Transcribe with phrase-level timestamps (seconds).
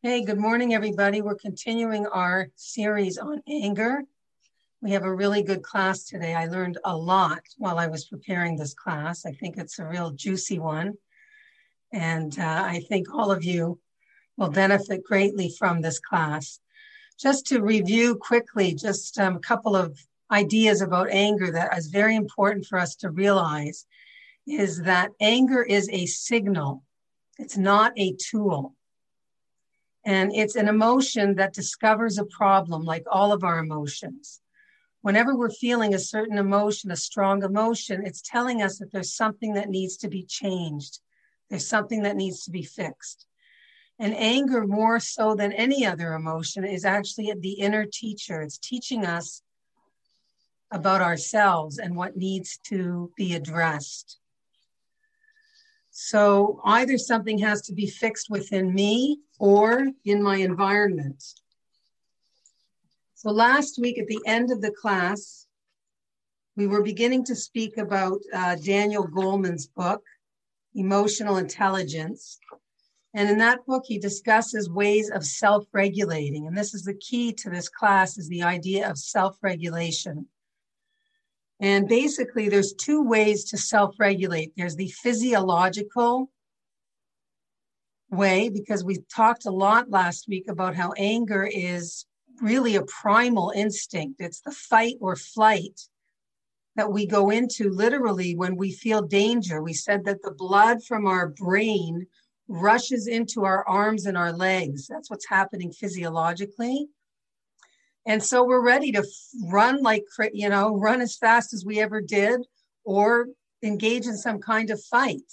[0.00, 1.22] Hey, good morning, everybody.
[1.22, 4.04] We're continuing our series on anger.
[4.80, 6.36] We have a really good class today.
[6.36, 9.26] I learned a lot while I was preparing this class.
[9.26, 10.94] I think it's a real juicy one.
[11.92, 13.80] And uh, I think all of you
[14.36, 16.60] will benefit greatly from this class.
[17.18, 19.98] Just to review quickly, just um, a couple of
[20.30, 23.84] ideas about anger that is very important for us to realize
[24.46, 26.84] is that anger is a signal.
[27.36, 28.76] It's not a tool.
[30.04, 34.40] And it's an emotion that discovers a problem, like all of our emotions.
[35.02, 39.54] Whenever we're feeling a certain emotion, a strong emotion, it's telling us that there's something
[39.54, 41.00] that needs to be changed.
[41.50, 43.26] There's something that needs to be fixed.
[43.98, 48.42] And anger, more so than any other emotion, is actually the inner teacher.
[48.42, 49.42] It's teaching us
[50.70, 54.18] about ourselves and what needs to be addressed.
[56.00, 61.24] So either something has to be fixed within me or in my environment.
[63.16, 65.48] So last week at the end of the class,
[66.56, 70.04] we were beginning to speak about uh, Daniel Goleman's book,
[70.76, 72.38] Emotional Intelligence.
[73.12, 76.46] And in that book, he discusses ways of self-regulating.
[76.46, 80.28] And this is the key to this class is the idea of self-regulation.
[81.60, 86.30] And basically, there's two ways to self regulate there's the physiological
[88.10, 92.06] way, because we talked a lot last week about how anger is
[92.40, 95.80] really a primal instinct, it's the fight or flight
[96.76, 99.60] that we go into literally when we feel danger.
[99.60, 102.06] We said that the blood from our brain
[102.46, 104.86] rushes into our arms and our legs.
[104.86, 106.88] That's what's happening physiologically.
[108.08, 109.04] And so we're ready to
[109.44, 112.40] run like, you know, run as fast as we ever did
[112.82, 113.28] or
[113.62, 115.30] engage in some kind of fight.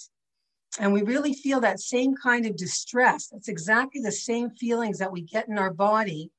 [0.78, 3.28] And we really feel that same kind of distress.
[3.28, 6.30] That's exactly the same feelings that we get in our body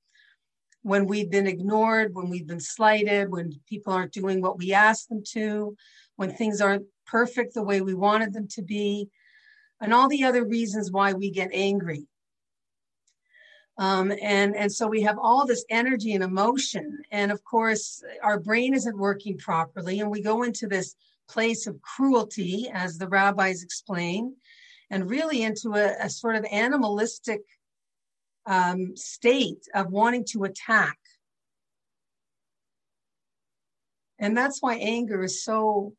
[0.83, 5.07] when we've been ignored, when we've been slighted, when people aren't doing what we ask
[5.07, 5.75] them to,
[6.17, 9.09] when things aren't perfect the way we wanted them to be,
[9.81, 12.05] and all the other reasons why we get angry.
[13.79, 16.99] Um, and, and so we have all this energy and emotion.
[17.11, 19.99] And of course, our brain isn't working properly.
[19.99, 20.95] And we go into this
[21.29, 24.35] place of cruelty, as the rabbis explain,
[24.89, 27.41] and really into a, a sort of animalistic
[28.45, 30.97] um, state of wanting to attack.
[34.17, 35.93] And that's why anger is so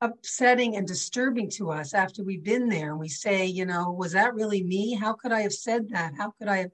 [0.00, 4.12] upsetting and disturbing to us after we've been there and we say, you know, was
[4.12, 4.94] that really me?
[4.94, 6.14] How could I have said that?
[6.16, 6.70] How could I have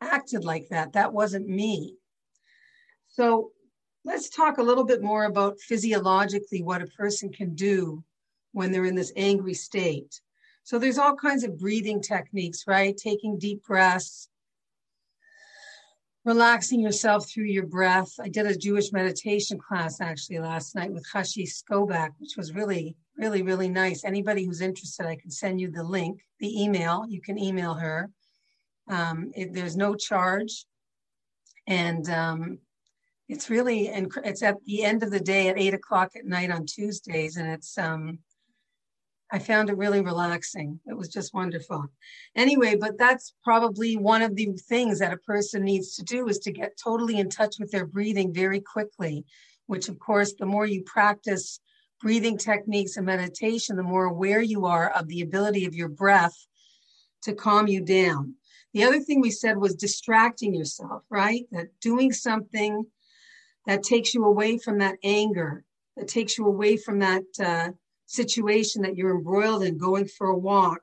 [0.00, 0.92] acted like that?
[0.92, 1.96] That wasn't me.
[3.08, 3.52] So
[4.04, 8.02] let's talk a little bit more about physiologically what a person can do
[8.52, 10.20] when they're in this angry state.
[10.62, 12.96] So there's all kinds of breathing techniques, right?
[12.96, 14.28] Taking deep breaths,
[16.24, 18.12] relaxing yourself through your breath.
[18.20, 22.96] I did a Jewish meditation class actually last night with Hashi Skobak, which was really,
[23.16, 24.04] really, really nice.
[24.04, 27.04] Anybody who's interested, I can send you the link, the email.
[27.08, 28.10] You can email her.
[28.88, 30.66] Um, it, there's no charge,
[31.66, 32.58] and um,
[33.28, 36.50] it's really and it's at the end of the day at eight o'clock at night
[36.50, 38.18] on Tuesdays, and it's um,
[39.34, 40.78] I found it really relaxing.
[40.86, 41.86] It was just wonderful.
[42.36, 46.38] Anyway, but that's probably one of the things that a person needs to do is
[46.38, 49.24] to get totally in touch with their breathing very quickly,
[49.66, 51.58] which of course, the more you practice
[52.00, 56.46] breathing techniques and meditation, the more aware you are of the ability of your breath
[57.22, 58.36] to calm you down.
[58.72, 61.44] The other thing we said was distracting yourself, right?
[61.50, 62.86] That doing something
[63.66, 65.64] that takes you away from that anger,
[65.96, 67.70] that takes you away from that uh,
[68.06, 70.82] situation that you're embroiled in going for a walk.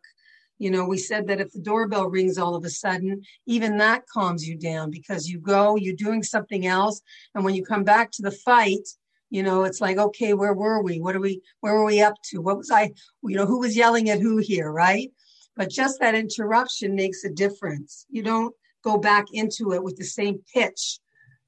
[0.60, 4.04] You know, we said that if the doorbell rings all of a sudden, even that
[4.08, 7.02] calms you down because you go, you're doing something else.
[7.34, 8.88] And when you come back to the fight,
[9.32, 11.00] you know, it's like, okay, where were we?
[11.00, 12.42] What are we, where were we up to?
[12.42, 12.92] What was I,
[13.24, 15.10] you know, who was yelling at who here, right?
[15.56, 18.06] But just that interruption makes a difference.
[18.10, 18.54] You don't
[18.84, 21.00] go back into it with the same pitch,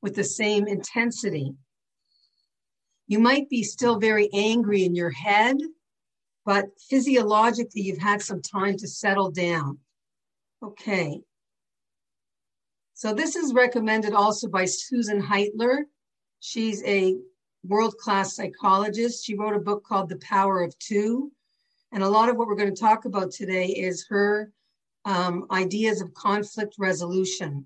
[0.02, 1.54] with the same intensity.
[3.08, 5.58] You might be still very angry in your head,
[6.46, 9.80] but physiologically, you've had some time to settle down.
[10.62, 11.22] Okay.
[12.94, 15.84] So, this is recommended also by Susan Heitler.
[16.40, 17.18] She's a
[17.66, 19.26] world class psychologist.
[19.26, 21.32] She wrote a book called The Power of Two.
[21.92, 24.52] And a lot of what we're going to talk about today is her
[25.06, 27.66] um, ideas of conflict resolution.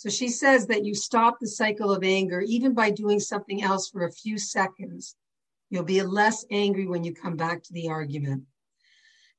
[0.00, 3.90] So she says that you stop the cycle of anger even by doing something else
[3.90, 5.14] for a few seconds.
[5.68, 8.44] You'll be less angry when you come back to the argument.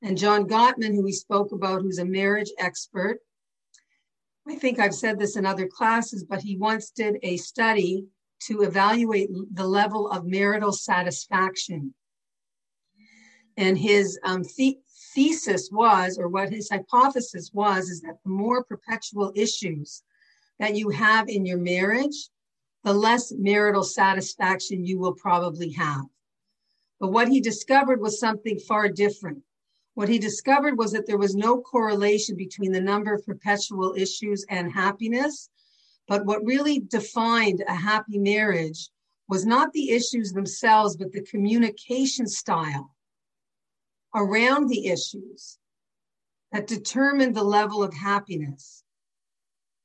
[0.02, 3.18] And John Gottman, who we spoke about, who's a marriage expert,
[4.46, 8.06] I think I've said this in other classes, but he once did a study
[8.42, 11.92] to evaluate the level of marital satisfaction.
[13.56, 14.78] And his um, the-
[15.12, 20.04] thesis was, or what his hypothesis was, is that the more perpetual issues
[20.58, 22.28] that you have in your marriage,
[22.84, 26.04] the less marital satisfaction you will probably have.
[27.00, 29.42] But what he discovered was something far different.
[29.94, 34.44] What he discovered was that there was no correlation between the number of perpetual issues
[34.48, 35.50] and happiness.
[36.08, 38.90] But what really defined a happy marriage
[39.28, 42.94] was not the issues themselves, but the communication style
[44.14, 45.58] around the issues
[46.52, 48.84] that determined the level of happiness.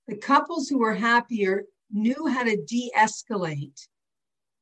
[0.07, 3.88] The couples who were happier knew how to de escalate,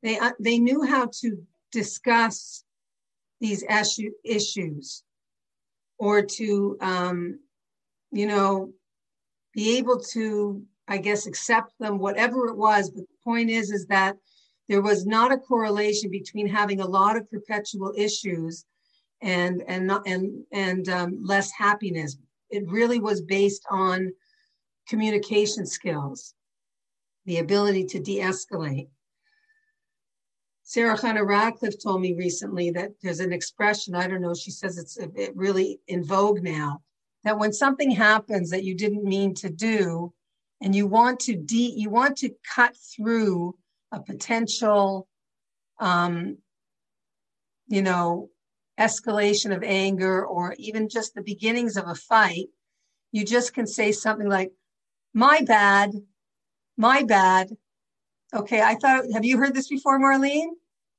[0.01, 2.63] they, uh, they knew how to discuss
[3.41, 3.63] these
[4.23, 5.03] issues
[5.97, 7.39] or to, um,
[8.11, 8.73] you know,
[9.53, 12.89] be able to, I guess, accept them, whatever it was.
[12.89, 14.17] But the point is, is that
[14.67, 18.65] there was not a correlation between having a lot of perpetual issues
[19.21, 22.17] and and not and and um, less happiness.
[22.49, 24.11] It really was based on
[24.87, 26.33] communication skills,
[27.25, 28.89] the ability to de-escalate.
[30.63, 34.77] Sarah Chana Radcliffe told me recently that there's an expression, I don't know, she says
[34.77, 34.97] it's
[35.35, 36.81] really in vogue now,
[37.23, 40.13] that when something happens that you didn't mean to do,
[40.61, 43.55] and you want to de you want to cut through
[43.91, 45.07] a potential
[45.79, 46.37] um,
[47.67, 48.29] you know
[48.79, 52.47] escalation of anger or even just the beginnings of a fight
[53.11, 54.51] you just can say something like
[55.15, 55.91] my bad
[56.77, 57.49] my bad
[58.35, 60.49] Okay, I thought, have you heard this before, Marlene?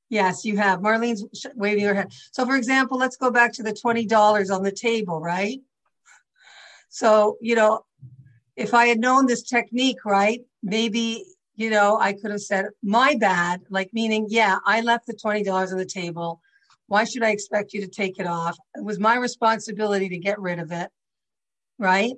[0.09, 0.79] Yes, you have.
[0.79, 1.23] Marlene's
[1.55, 2.11] waving her head.
[2.31, 5.59] So, for example, let's go back to the $20 on the table, right?
[6.89, 7.85] So, you know,
[8.55, 11.25] if I had known this technique, right, maybe,
[11.55, 15.71] you know, I could have said, my bad, like meaning, yeah, I left the $20
[15.71, 16.41] on the table.
[16.87, 18.57] Why should I expect you to take it off?
[18.75, 20.89] It was my responsibility to get rid of it,
[21.77, 22.13] right?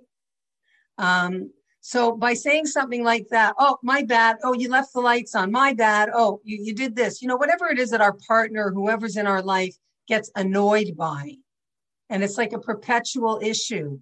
[0.98, 1.52] Um,
[1.90, 4.38] so by saying something like that, oh, my bad.
[4.44, 5.52] Oh, you left the lights on.
[5.52, 6.12] My bad.
[6.14, 7.20] Oh, you, you did this.
[7.20, 9.76] You know, whatever it is that our partner, whoever's in our life,
[10.08, 11.38] gets annoyed by.
[12.12, 13.98] And it's like a perpetual issue.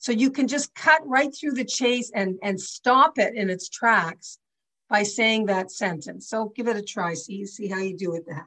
[0.00, 3.68] So you can just cut right through the chase and, and stop it in its
[3.68, 4.40] tracks
[4.90, 6.28] by saying that sentence.
[6.28, 7.14] So give it a try.
[7.14, 8.46] See, see how you do with that.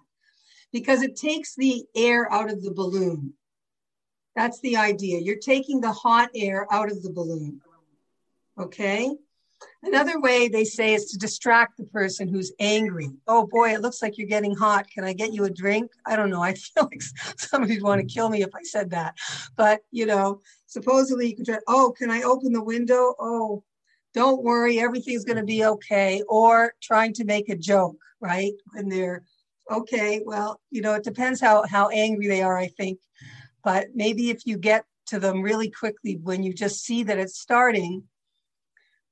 [0.73, 3.35] Because it takes the air out of the balloon.
[4.35, 5.21] That's the idea.
[5.21, 7.61] You're taking the hot air out of the balloon.
[8.59, 9.11] Okay.
[9.83, 13.09] Another way they say is to distract the person who's angry.
[13.27, 14.89] Oh boy, it looks like you're getting hot.
[14.89, 15.91] Can I get you a drink?
[16.05, 16.41] I don't know.
[16.41, 17.01] I feel like
[17.37, 19.15] somebody'd want to kill me if I said that.
[19.55, 23.13] But, you know, supposedly you could try, oh, can I open the window?
[23.19, 23.63] Oh,
[24.13, 26.23] don't worry, everything's going to be okay.
[26.27, 28.53] Or trying to make a joke, right?
[28.71, 29.23] When they're
[29.69, 32.99] okay, well, you know, it depends how, how angry they are, I think.
[33.63, 37.39] But maybe if you get to them really quickly when you just see that it's
[37.39, 38.03] starting,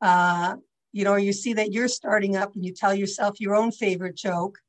[0.04, 0.58] uh,
[0.92, 4.18] you know, you see that you're starting up and you tell yourself your own favorite
[4.18, 4.60] joke.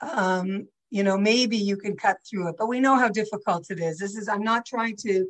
[0.00, 3.78] Um, you know, maybe you can cut through it, but we know how difficult it
[3.78, 3.98] is.
[3.98, 5.26] This is, I'm not trying to,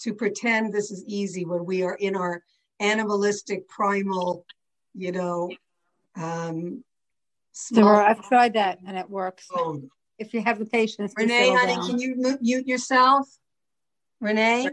[0.00, 2.42] to pretend this is easy when we are in our
[2.80, 4.44] animalistic primal,
[4.94, 5.50] you know,
[6.16, 6.84] um,
[7.52, 9.46] small- I've tried that and it works.
[9.54, 9.80] Oh.
[10.18, 11.14] If you have the patience.
[11.16, 11.86] Renee, honey, down.
[11.86, 13.26] can you mute yourself?
[14.20, 14.68] Renee?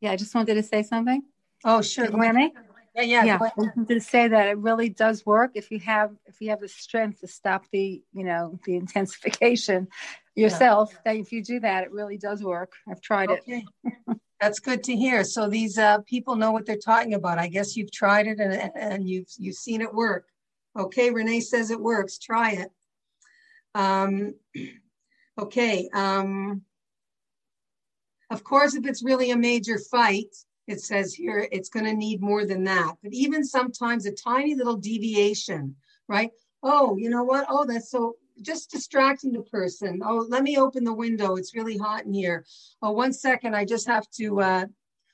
[0.00, 1.22] Yeah, I just wanted to say something.
[1.64, 2.06] Oh, sure.
[2.06, 2.52] Can you hear me?
[2.94, 3.38] Yeah, yeah.
[3.56, 6.68] Yeah, to say that it really does work if you have if you have the
[6.68, 9.88] strength to stop the you know the intensification
[10.36, 10.90] yourself.
[10.92, 10.98] Yeah.
[11.04, 12.72] That if you do that, it really does work.
[12.88, 13.64] I've tried okay.
[13.82, 14.18] it.
[14.40, 15.24] That's good to hear.
[15.24, 17.38] So these uh, people know what they're talking about.
[17.38, 20.26] I guess you've tried it and and you've you've seen it work.
[20.78, 22.18] Okay, Renee says it works.
[22.18, 22.68] Try it.
[23.74, 24.34] Um,
[25.38, 25.88] okay.
[25.92, 26.62] Um,
[28.30, 30.34] of course, if it's really a major fight,
[30.66, 32.94] it says here it's going to need more than that.
[33.02, 35.76] But even sometimes a tiny little deviation,
[36.08, 36.30] right?
[36.62, 37.46] Oh, you know what?
[37.48, 40.00] Oh, that's so just distracting the person.
[40.04, 41.36] Oh, let me open the window.
[41.36, 42.44] It's really hot in here.
[42.82, 43.54] Oh, one second.
[43.54, 44.66] I just have to, uh,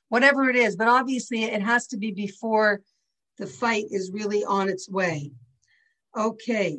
[0.08, 0.76] whatever it is.
[0.76, 2.82] But obviously, it has to be before
[3.38, 5.32] the fight is really on its way.
[6.16, 6.78] Okay.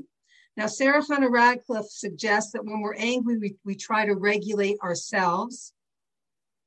[0.57, 5.73] Now, Sarah Chana Radcliffe suggests that when we're angry, we, we try to regulate ourselves.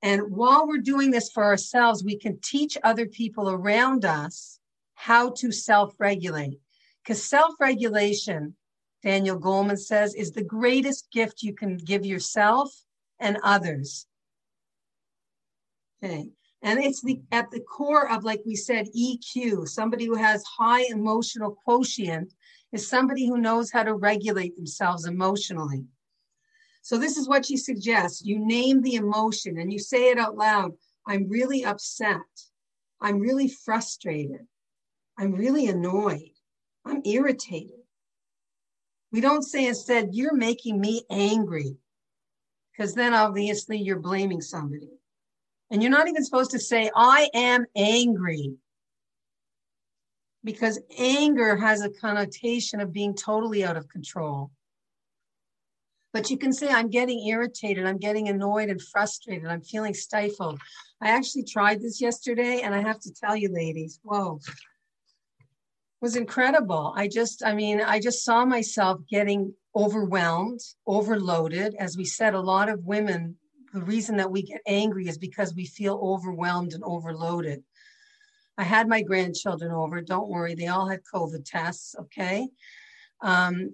[0.05, 4.61] And while we're doing this for ourselves, we can teach other people around us
[4.93, 6.61] how to self regulate.
[7.03, 8.55] Because self regulation,
[9.03, 12.71] Daniel Goleman says, is the greatest gift you can give yourself
[13.19, 14.07] and others.
[16.03, 16.29] Okay.
[16.61, 20.85] And it's the at the core of, like we said, EQ, somebody who has high
[20.91, 22.35] emotional quotient
[22.73, 25.87] is somebody who knows how to regulate themselves emotionally.
[26.85, 28.23] So this is what she suggests.
[28.23, 30.73] You name the emotion and you say it out loud.
[31.07, 32.19] I'm really upset.
[33.01, 34.47] I'm really frustrated.
[35.19, 36.29] I'm really annoyed.
[36.85, 37.81] I'm irritated.
[39.13, 41.79] We don't say instead, you're making me angry,
[42.73, 44.91] because then obviously you're blaming somebody.
[45.71, 48.57] And you're not even supposed to say, I am angry,
[50.43, 54.51] because anger has a connotation of being totally out of control.
[56.15, 60.61] But you can say, I'm getting irritated, I'm getting annoyed and frustrated, I'm feeling stifled.
[61.03, 64.39] I actually tried this yesterday, and I have to tell you, ladies, whoa,
[66.01, 66.95] was incredible.
[66.97, 71.75] I just, I mean, I just saw myself getting overwhelmed, overloaded.
[71.81, 73.37] As we said, a lot of women,
[73.73, 77.65] the reason that we get angry is because we feel overwhelmed and overloaded.
[78.57, 80.01] I had my grandchildren over.
[80.01, 81.97] Don't worry, they all had COVID tests.
[81.99, 82.51] Okay.
[83.21, 83.73] Um,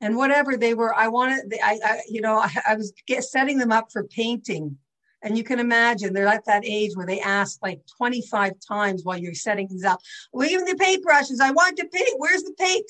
[0.00, 3.58] and whatever they were, I wanted, I, I you know, I, I was get, setting
[3.58, 4.78] them up for painting
[5.22, 9.18] and you can imagine they're at that age where they ask like 25 times while
[9.18, 10.00] you're setting things up.
[10.32, 12.14] Well, even the paintbrushes, I want to paint.
[12.18, 12.84] Where's the paint?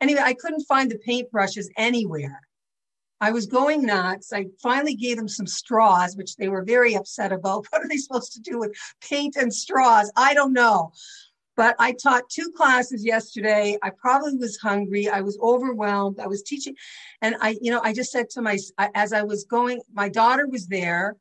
[0.00, 2.40] Anyway, I couldn't find the paintbrushes anywhere.
[3.20, 4.32] I was going nuts.
[4.32, 7.66] I finally gave them some straws, which they were very upset about.
[7.70, 10.10] What are they supposed to do with paint and straws?
[10.16, 10.92] I don't know.
[11.56, 13.78] But I taught two classes yesterday.
[13.82, 15.08] I probably was hungry.
[15.08, 16.20] I was overwhelmed.
[16.20, 16.76] I was teaching.
[17.22, 18.58] And I, you know, I just said to my,
[18.94, 21.16] as I was going, my daughter was there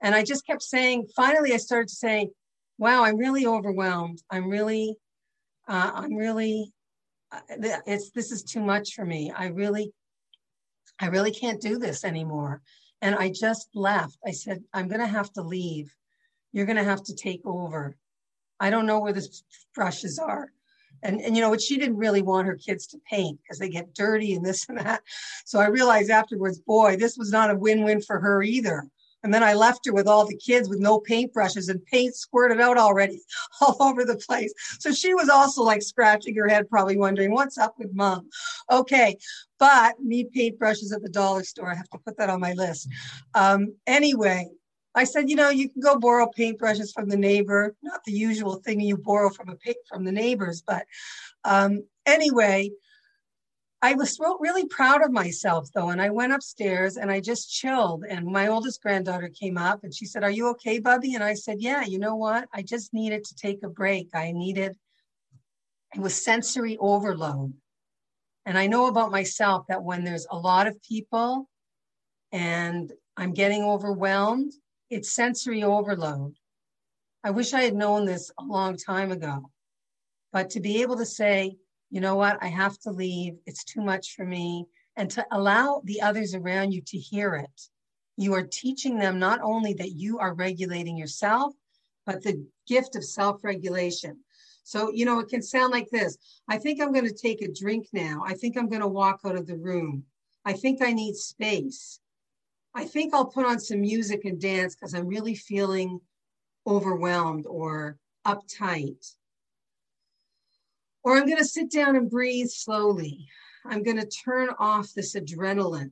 [0.00, 2.30] and I just kept saying, finally, I started to say,
[2.78, 4.22] wow, I'm really overwhelmed.
[4.30, 4.96] I'm really,
[5.68, 6.72] uh, I'm really,
[7.30, 7.40] uh,
[7.86, 9.30] it's, this is too much for me.
[9.30, 9.92] I really,
[10.98, 12.62] I really can't do this anymore.
[13.02, 14.18] And I just left.
[14.26, 15.94] I said, I'm going to have to leave.
[16.52, 17.96] You're going to have to take over.
[18.60, 19.26] I don't know where the
[19.74, 20.52] brushes are.
[21.02, 21.62] And, and you know what?
[21.62, 24.78] She didn't really want her kids to paint because they get dirty and this and
[24.78, 25.02] that.
[25.46, 28.86] So I realized afterwards, boy, this was not a win win for her either.
[29.22, 32.60] And then I left her with all the kids with no paintbrushes and paint squirted
[32.60, 33.20] out already
[33.60, 34.52] all over the place.
[34.78, 38.28] So she was also like scratching her head, probably wondering, what's up with mom?
[38.70, 39.16] Okay.
[39.58, 41.70] But need paintbrushes at the dollar store.
[41.70, 42.88] I have to put that on my list.
[43.34, 44.48] Um, anyway,
[44.94, 48.56] I said, you know, you can go borrow paintbrushes from the neighbor, not the usual
[48.56, 50.84] thing you borrow from a paint from the neighbors, but
[51.44, 52.70] um, anyway,
[53.82, 55.88] I was really proud of myself though.
[55.88, 58.04] And I went upstairs and I just chilled.
[58.08, 61.14] And my oldest granddaughter came up and she said, Are you okay, Bubby?
[61.14, 62.46] And I said, Yeah, you know what?
[62.52, 64.08] I just needed to take a break.
[64.12, 64.76] I needed,
[65.94, 67.54] it was sensory overload.
[68.44, 71.48] And I know about myself that when there's a lot of people
[72.32, 74.52] and I'm getting overwhelmed,
[74.90, 76.34] it's sensory overload.
[77.22, 79.50] I wish I had known this a long time ago.
[80.32, 81.56] But to be able to say,
[81.90, 83.34] you know what, I have to leave.
[83.46, 84.66] It's too much for me.
[84.96, 87.68] And to allow the others around you to hear it.
[88.16, 91.54] You are teaching them not only that you are regulating yourself,
[92.04, 94.18] but the gift of self regulation.
[94.64, 96.16] So, you know, it can sound like this
[96.48, 98.22] I think I'm going to take a drink now.
[98.26, 100.04] I think I'm going to walk out of the room.
[100.44, 102.00] I think I need space.
[102.74, 106.00] I think I'll put on some music and dance because I'm really feeling
[106.66, 109.14] overwhelmed or uptight.
[111.02, 113.28] Or I'm going to sit down and breathe slowly.
[113.64, 115.90] I'm going to turn off this adrenaline.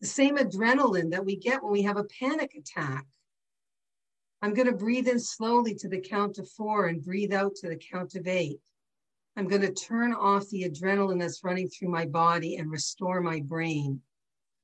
[0.00, 3.06] The same adrenaline that we get when we have a panic attack.
[4.42, 7.68] I'm going to breathe in slowly to the count of four and breathe out to
[7.68, 8.58] the count of eight.
[9.36, 13.40] I'm going to turn off the adrenaline that's running through my body and restore my
[13.40, 14.00] brain.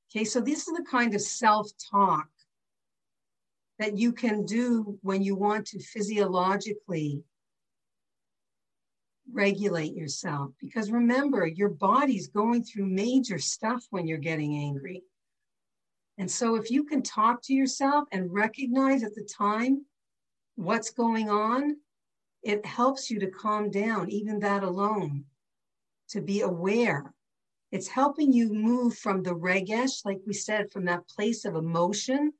[0.09, 2.27] Okay, so this is the kind of self talk
[3.79, 7.23] that you can do when you want to physiologically
[9.31, 15.03] regulate yourself because remember, your body's going through major stuff when you're getting angry.
[16.17, 19.85] And so, if you can talk to yourself and recognize at the time
[20.55, 21.77] what's going on,
[22.41, 25.25] it helps you to calm down, even that alone,
[26.09, 27.13] to be aware.
[27.71, 32.33] It's helping you move from the regesh, like we said, from that place of emotion,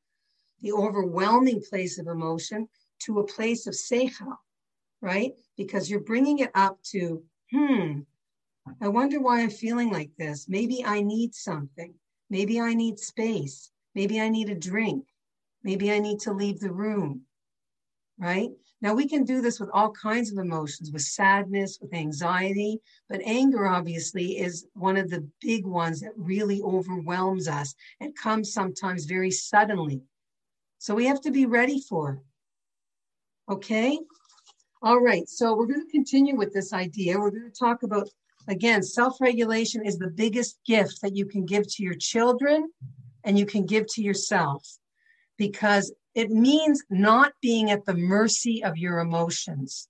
[0.61, 2.67] the overwhelming place of emotion,
[2.99, 4.37] to a place of seichel,
[5.01, 5.33] right?
[5.57, 7.99] Because you're bringing it up to, hmm,
[8.81, 10.47] I wonder why I'm feeling like this.
[10.47, 11.93] Maybe I need something.
[12.29, 13.71] Maybe I need space.
[13.95, 15.05] Maybe I need a drink.
[15.63, 17.21] Maybe I need to leave the room,
[18.17, 18.51] right?
[18.79, 22.79] Now, we can do this with all kinds of emotions, with sadness, with anxiety,
[23.09, 28.53] but anger obviously is one of the big ones that really overwhelms us and comes
[28.53, 30.01] sometimes very suddenly.
[30.77, 33.51] So we have to be ready for it.
[33.51, 33.99] Okay?
[34.83, 37.19] All right, so we're going to continue with this idea.
[37.19, 38.09] We're going to talk about,
[38.47, 42.69] again, self regulation is the biggest gift that you can give to your children
[43.23, 44.63] and you can give to yourself
[45.37, 49.87] because it means not being at the mercy of your emotions.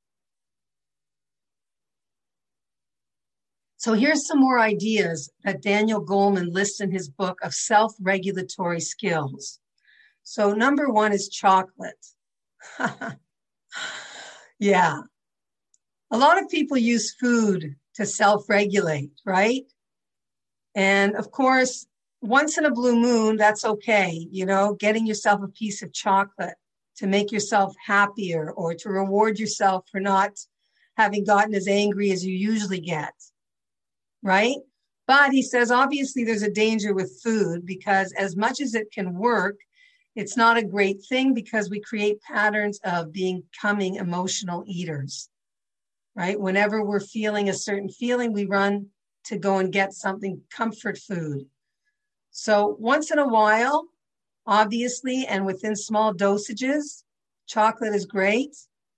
[3.77, 8.81] So here's some more ideas that Daniel Goleman lists in his book of self regulatory
[8.81, 9.61] skills.
[10.23, 12.05] So, number one is chocolate.
[14.59, 14.99] yeah.
[16.11, 19.63] A lot of people use food to self regulate, right?
[20.75, 21.87] And of course,
[22.21, 24.27] once in a blue moon, that's okay.
[24.31, 26.55] You know, getting yourself a piece of chocolate
[26.97, 30.31] to make yourself happier or to reward yourself for not
[30.97, 33.13] having gotten as angry as you usually get
[34.23, 34.57] right?
[35.07, 39.13] But he says, obviously, there's a danger with food because as much as it can
[39.13, 39.55] work,
[40.15, 45.29] it's not a great thing because we create patterns of becoming emotional eaters,
[46.15, 46.39] right?
[46.39, 48.87] Whenever we're feeling a certain feeling, we run
[49.25, 51.45] to go and get something comfort food.
[52.39, 53.87] So once in a while,
[54.45, 57.03] obviously, and within small dosages,
[57.47, 58.55] chocolate is great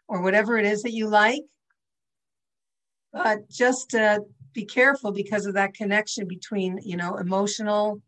[0.10, 1.44] or whatever it is that you like.
[3.14, 8.02] But just to be careful because of that connection between you know emotional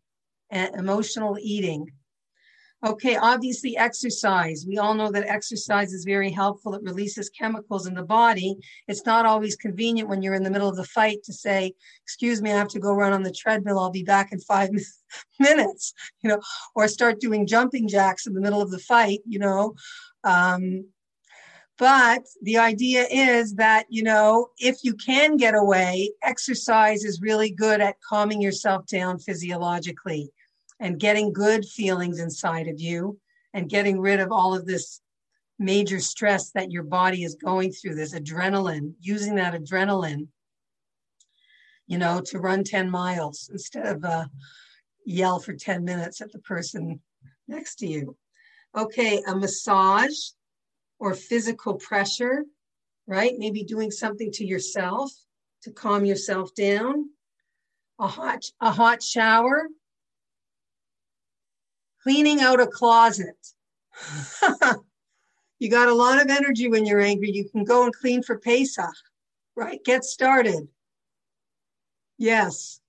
[0.50, 1.90] and emotional eating
[2.84, 4.64] okay obviously exercise.
[4.66, 6.74] We all know that exercise is very helpful.
[6.74, 8.56] It releases chemicals in the body.
[8.88, 11.74] It's not always convenient when you're in the middle of the fight to say
[12.04, 13.78] excuse me i have to go run on the treadmill.
[13.78, 14.70] I'll be back in five
[15.38, 16.40] minutes you know
[16.74, 19.74] or start doing jumping jacks in the middle of the fight you know?
[20.24, 20.86] Um,
[21.78, 27.50] but the idea is that, you know, if you can get away, exercise is really
[27.50, 30.30] good at calming yourself down physiologically
[30.82, 33.16] and getting good feelings inside of you
[33.54, 35.00] and getting rid of all of this
[35.56, 40.26] major stress that your body is going through, this adrenaline, using that adrenaline,
[41.86, 44.24] you know, to run 10 miles instead of uh,
[45.06, 47.00] yell for 10 minutes at the person
[47.46, 48.16] next to you.
[48.76, 50.30] Okay, a massage
[50.98, 52.44] or physical pressure,
[53.06, 53.34] right?
[53.38, 55.12] Maybe doing something to yourself
[55.62, 57.10] to calm yourself down.
[58.00, 59.68] A hot, a hot shower.
[62.02, 63.36] Cleaning out a closet.
[65.58, 67.30] you got a lot of energy when you're angry.
[67.30, 68.94] You can go and clean for Pesach,
[69.56, 69.82] right?
[69.84, 70.68] Get started.
[72.18, 72.80] Yes.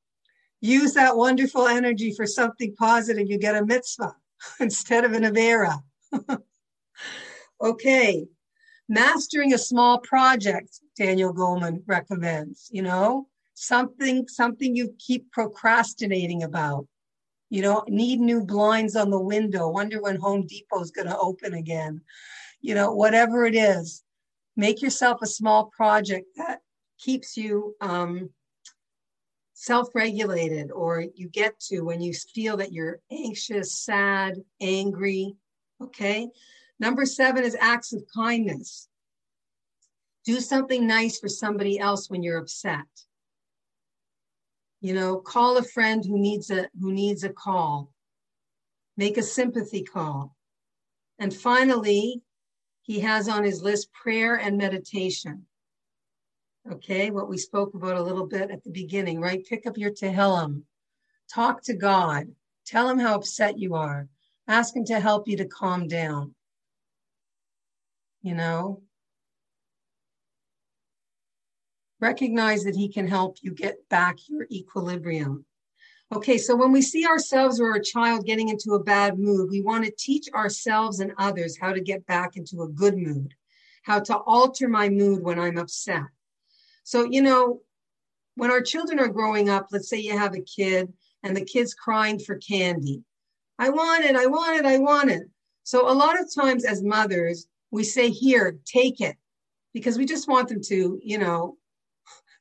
[0.62, 3.30] Use that wonderful energy for something positive.
[3.30, 4.16] You get a mitzvah
[4.60, 5.84] instead of an avera.
[7.64, 8.26] Okay,
[8.90, 16.86] mastering a small project, Daniel Goleman recommends, you know, something, something you keep procrastinating about.
[17.54, 21.16] You know, need new blinds on the window, wonder when Home Depot is going to
[21.20, 22.02] open again.
[22.62, 24.02] You know, whatever it is,
[24.58, 26.62] make yourself a small project that
[26.98, 28.32] keeps you um,
[29.54, 35.36] self regulated or you get to when you feel that you're anxious, sad, angry.
[35.80, 36.30] Okay.
[36.80, 38.88] Number seven is acts of kindness.
[40.26, 42.88] Do something nice for somebody else when you're upset.
[44.84, 47.92] You know, call a friend who needs a who needs a call.
[48.96, 50.36] Make a sympathy call.
[51.18, 52.22] And finally,
[52.84, 55.48] he has on his list prayer and meditation.
[56.72, 59.44] Okay, what we spoke about a little bit at the beginning, right?
[59.44, 60.62] Pick up your Tehillim,
[61.34, 62.28] talk to God,
[62.66, 64.08] tell him how upset you are,
[64.48, 66.36] ask him to help you to calm down
[68.24, 68.82] you know?
[72.04, 75.46] Recognize that he can help you get back your equilibrium.
[76.14, 79.62] Okay, so when we see ourselves or a child getting into a bad mood, we
[79.62, 83.34] want to teach ourselves and others how to get back into a good mood,
[83.84, 86.04] how to alter my mood when I'm upset.
[86.84, 87.62] So, you know,
[88.36, 90.92] when our children are growing up, let's say you have a kid
[91.24, 93.02] and the kid's crying for candy.
[93.58, 95.24] I want it, I want it, I want it.
[95.64, 99.16] So, a lot of times as mothers, we say, here, take it,
[99.74, 101.56] because we just want them to, you know,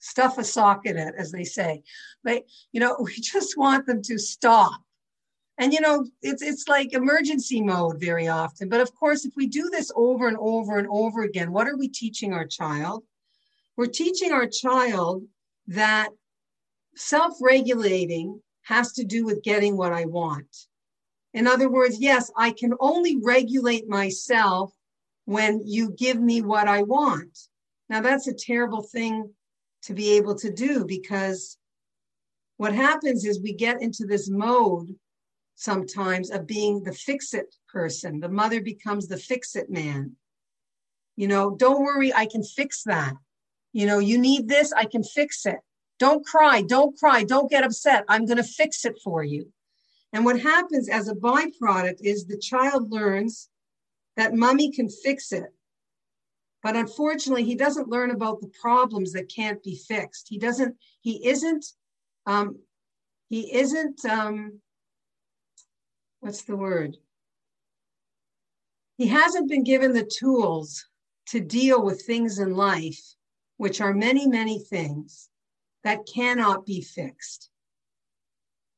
[0.02, 1.82] stuff a sock in it, as they say.
[2.24, 4.80] But, you know, we just want them to stop.
[5.58, 8.68] And, you know, it's, it's like emergency mode very often.
[8.68, 11.76] But of course, if we do this over and over and over again, what are
[11.76, 13.04] we teaching our child?
[13.76, 15.24] We're teaching our child
[15.68, 16.10] that
[16.96, 20.66] self regulating has to do with getting what I want.
[21.34, 24.72] In other words, yes, I can only regulate myself
[25.26, 27.38] when you give me what I want.
[27.88, 29.30] Now, that's a terrible thing
[29.82, 31.56] to be able to do because
[32.56, 34.94] what happens is we get into this mode
[35.54, 38.20] sometimes of being the fix it person.
[38.20, 40.16] The mother becomes the fix it man.
[41.16, 43.14] You know, don't worry, I can fix that.
[43.72, 45.58] You know, you need this, I can fix it.
[45.98, 48.04] Don't cry, don't cry, don't get upset.
[48.08, 49.52] I'm going to fix it for you.
[50.12, 53.48] And what happens as a byproduct is the child learns
[54.16, 55.54] that mommy can fix it.
[56.62, 60.28] But unfortunately, he doesn't learn about the problems that can't be fixed.
[60.28, 61.66] He doesn't, he isn't,
[62.26, 62.58] um,
[63.28, 64.60] he isn't, um,
[66.20, 66.96] what's the word?
[68.96, 70.86] He hasn't been given the tools
[71.28, 73.14] to deal with things in life,
[73.56, 75.28] which are many, many things
[75.82, 77.50] that cannot be fixed.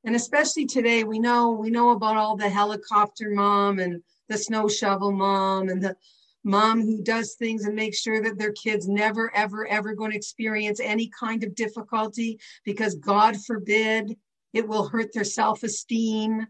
[0.05, 4.69] And especially today, we know we know about all the helicopter mom and the snow
[4.69, 5.97] shovel mom and the
[6.45, 10.17] mom who does things and makes sure that their kids never, ever, ever going to
[10.17, 14.17] experience any kind of difficulty because God forbid
[14.53, 16.47] it will hurt their self esteem,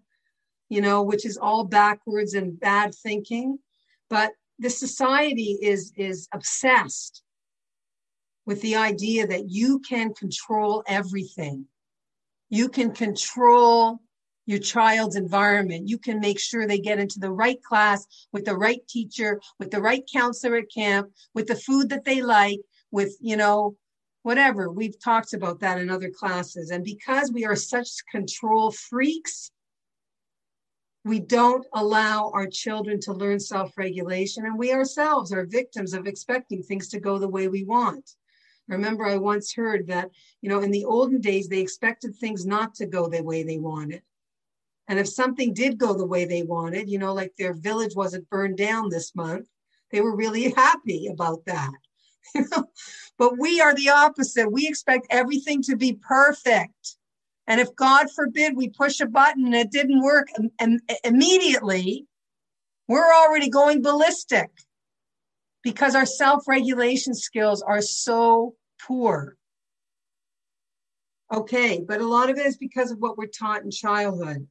[0.69, 3.59] you know, which is all backwards and bad thinking.
[4.11, 7.23] But the society is, is obsessed
[8.47, 11.67] with the idea that you can control everything.
[12.51, 14.01] You can control
[14.47, 15.89] your child's environment.
[15.89, 19.71] You can make sure they get into the right class with the right teacher, with
[19.71, 23.77] the right counselor at camp, with the food that they like, with, you know,
[24.23, 24.71] whatever.
[24.71, 26.71] We've talked about that in other classes.
[26.71, 29.51] And because we are such control freaks,
[31.05, 36.07] we don't allow our children to learn self regulation, and we ourselves are victims of
[36.07, 38.11] expecting things to go the way we want.
[38.69, 40.09] Remember, I once heard that,
[40.41, 43.59] you know, in the olden days, they expected things not to go the way they
[43.59, 44.01] wanted.
[44.89, 48.29] And if something did go the way they wanted, you know, like their village wasn't
[48.29, 49.49] burned down this month,
[49.91, 51.73] they were really happy about that.
[52.35, 52.65] You know?
[53.19, 54.51] but we are the opposite.
[54.51, 56.97] We expect everything to be perfect.
[57.47, 62.07] And if God forbid we push a button and it didn't work and immediately,
[62.89, 64.51] we're already going ballistic
[65.63, 69.37] because our self regulation skills are so poor.
[71.33, 74.47] Okay, but a lot of it is because of what we're taught in childhood.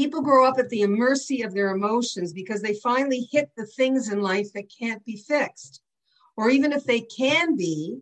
[0.00, 4.10] People grow up at the mercy of their emotions because they finally hit the things
[4.10, 5.82] in life that can't be fixed.
[6.38, 7.98] Or even if they can be,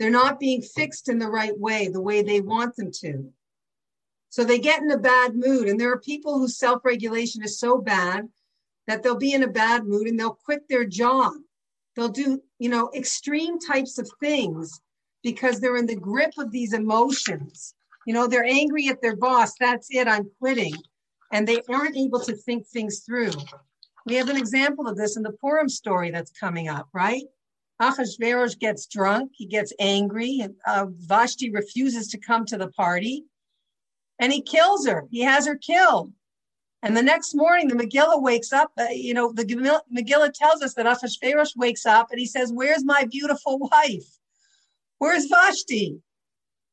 [0.00, 3.32] they're not being fixed in the right way, the way they want them to.
[4.30, 5.68] So they get in a bad mood.
[5.68, 8.28] And there are people whose self regulation is so bad
[8.88, 11.34] that they'll be in a bad mood and they'll quit their job.
[11.94, 14.80] They'll do, you know, extreme types of things
[15.22, 17.76] because they're in the grip of these emotions.
[18.08, 19.52] You know, they're angry at their boss.
[19.60, 20.08] That's it.
[20.08, 20.74] I'm quitting.
[21.32, 23.32] And they aren't able to think things through.
[24.06, 27.24] We have an example of this in the Purim story that's coming up, right?
[27.80, 33.24] Achashverosh gets drunk, he gets angry, and uh, Vashti refuses to come to the party,
[34.18, 35.04] and he kills her.
[35.10, 36.12] He has her killed.
[36.82, 38.72] And the next morning, the Megillah wakes up.
[38.78, 42.84] Uh, you know, the Megillah tells us that Achashverosh wakes up and he says, Where's
[42.84, 44.06] my beautiful wife?
[44.98, 46.00] Where's Vashti?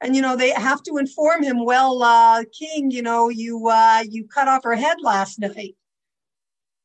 [0.02, 4.04] And, you know, they have to inform him, Well, uh, King, you know, you, uh,
[4.08, 5.76] you cut off her head last night.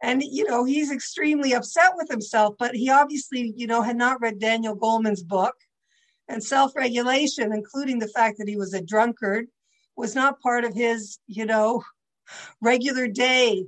[0.04, 4.20] And you know he's extremely upset with himself but he obviously you know had not
[4.20, 5.54] read daniel goleman's book.
[6.28, 9.46] And self-regulation including the fact that he was a drunkard
[9.96, 11.82] was not part of his you know
[12.60, 13.64] regular day.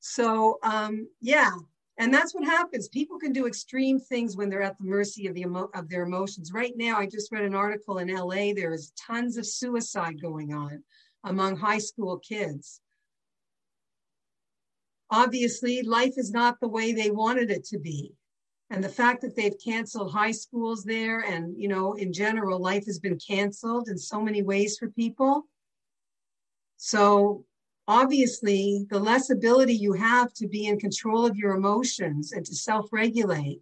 [0.00, 1.52] So um yeah
[1.98, 2.88] and that's what happens.
[2.88, 6.02] People can do extreme things when they're at the mercy of the emo- of their
[6.02, 6.52] emotions.
[6.52, 10.54] Right now i just read an article in la there is tons of suicide going
[10.54, 10.82] on
[11.24, 12.80] among high school kids.
[15.10, 18.14] Obviously life is not the way they wanted it to be.
[18.70, 22.86] And the fact that they've canceled high schools there and you know in general life
[22.86, 25.46] has been canceled in so many ways for people.
[26.78, 27.44] So
[27.88, 32.54] obviously the less ability you have to be in control of your emotions and to
[32.54, 33.60] self-regulate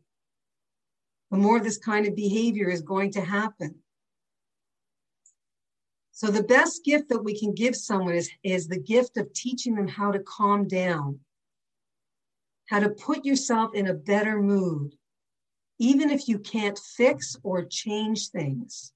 [1.31, 3.75] the more this kind of behavior is going to happen
[6.13, 9.75] so the best gift that we can give someone is, is the gift of teaching
[9.75, 11.21] them how to calm down
[12.71, 14.95] how to put yourself in a better mood,
[15.81, 18.93] even if you can't fix or change things.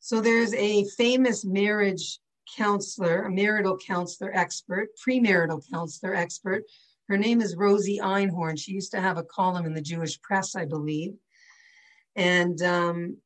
[0.00, 2.18] So there's a famous marriage
[2.56, 6.64] counselor, a marital counselor expert, premarital counselor expert.
[7.08, 8.58] Her name is Rosie Einhorn.
[8.58, 11.14] She used to have a column in the Jewish press, I believe.
[12.16, 13.18] And um,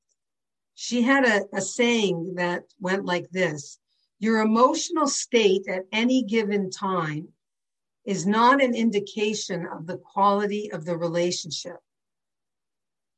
[0.74, 3.78] she had a, a saying that went like this
[4.18, 7.28] Your emotional state at any given time
[8.04, 11.76] is not an indication of the quality of the relationship.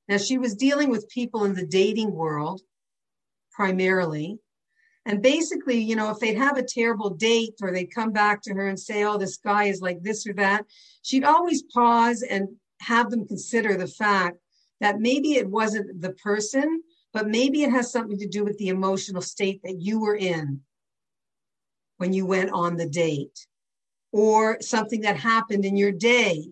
[0.09, 2.63] Now, she was dealing with people in the dating world
[3.53, 4.39] primarily,
[5.11, 8.55] And basically, you know, if they'd have a terrible date or they'd come back to
[8.55, 10.67] her and say, oh, this guy is like this or that,
[11.03, 12.49] she'd always pause and
[12.81, 14.39] have them consider the fact
[14.81, 18.69] that maybe it wasn't the person, but maybe it has something to do with the
[18.69, 20.61] emotional state that you were in
[21.97, 23.49] when you went on the date,
[24.13, 26.47] or something that happened in your day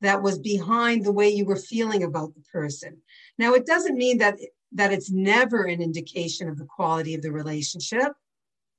[0.00, 2.96] that was behind the way you were feeling about the person.
[3.38, 4.36] Now, it doesn't mean that
[4.74, 8.12] that it's never an indication of the quality of the relationship,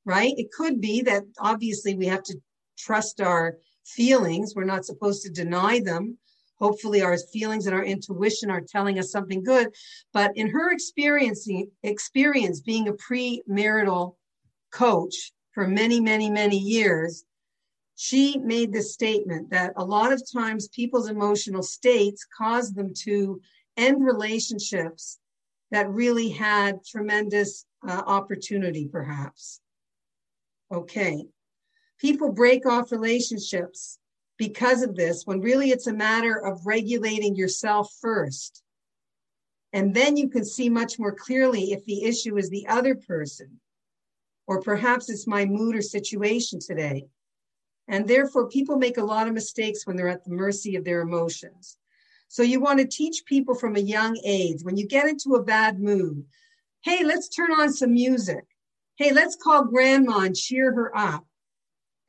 [0.05, 0.33] right?
[0.37, 2.37] It could be that obviously we have to
[2.77, 4.53] trust our feelings.
[4.55, 6.17] We're not supposed to deny them.
[6.59, 9.69] Hopefully, our feelings and our intuition are telling us something good.
[10.13, 14.15] But in her experiencing experience being a premarital
[14.71, 17.25] coach for many, many, many years,
[17.95, 23.39] she made this statement that a lot of times people's emotional states cause them to
[23.77, 25.19] end relationships
[25.73, 29.59] that really had tremendous uh, opportunity, perhaps.
[30.71, 31.25] Okay.
[31.99, 33.97] People break off relationships
[34.37, 38.61] because of this when really it's a matter of regulating yourself first.
[39.73, 43.59] And then you can see much more clearly if the issue is the other person,
[44.45, 47.07] or perhaps it's my mood or situation today.
[47.87, 51.01] And therefore, people make a lot of mistakes when they're at the mercy of their
[51.01, 51.77] emotions.
[52.27, 55.43] So you want to teach people from a young age when you get into a
[55.43, 56.25] bad mood,
[56.83, 58.45] hey, let's turn on some music.
[58.95, 61.25] Hey, let's call grandma and cheer her up.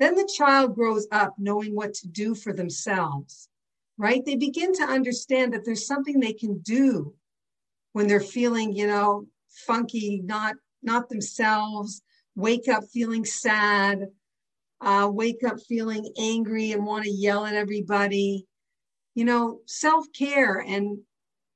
[0.00, 3.48] Then the child grows up knowing what to do for themselves,
[3.96, 4.24] right?
[4.24, 7.14] They begin to understand that there's something they can do
[7.92, 9.26] when they're feeling, you know,
[9.66, 12.02] funky, not not themselves,
[12.34, 14.08] wake up feeling sad,
[14.80, 18.46] uh, wake up feeling angry and want to yell at everybody
[19.14, 20.98] you know, self care and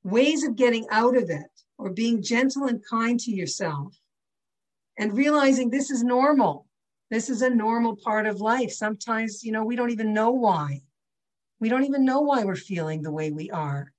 [0.03, 3.95] ways of getting out of it or being gentle and kind to yourself
[4.97, 6.65] and realizing this is normal.
[7.09, 8.71] This is a normal part of life.
[8.71, 10.81] Sometimes, you know, we don't even know why.
[11.59, 13.91] We don't even know why we're feeling the way we are.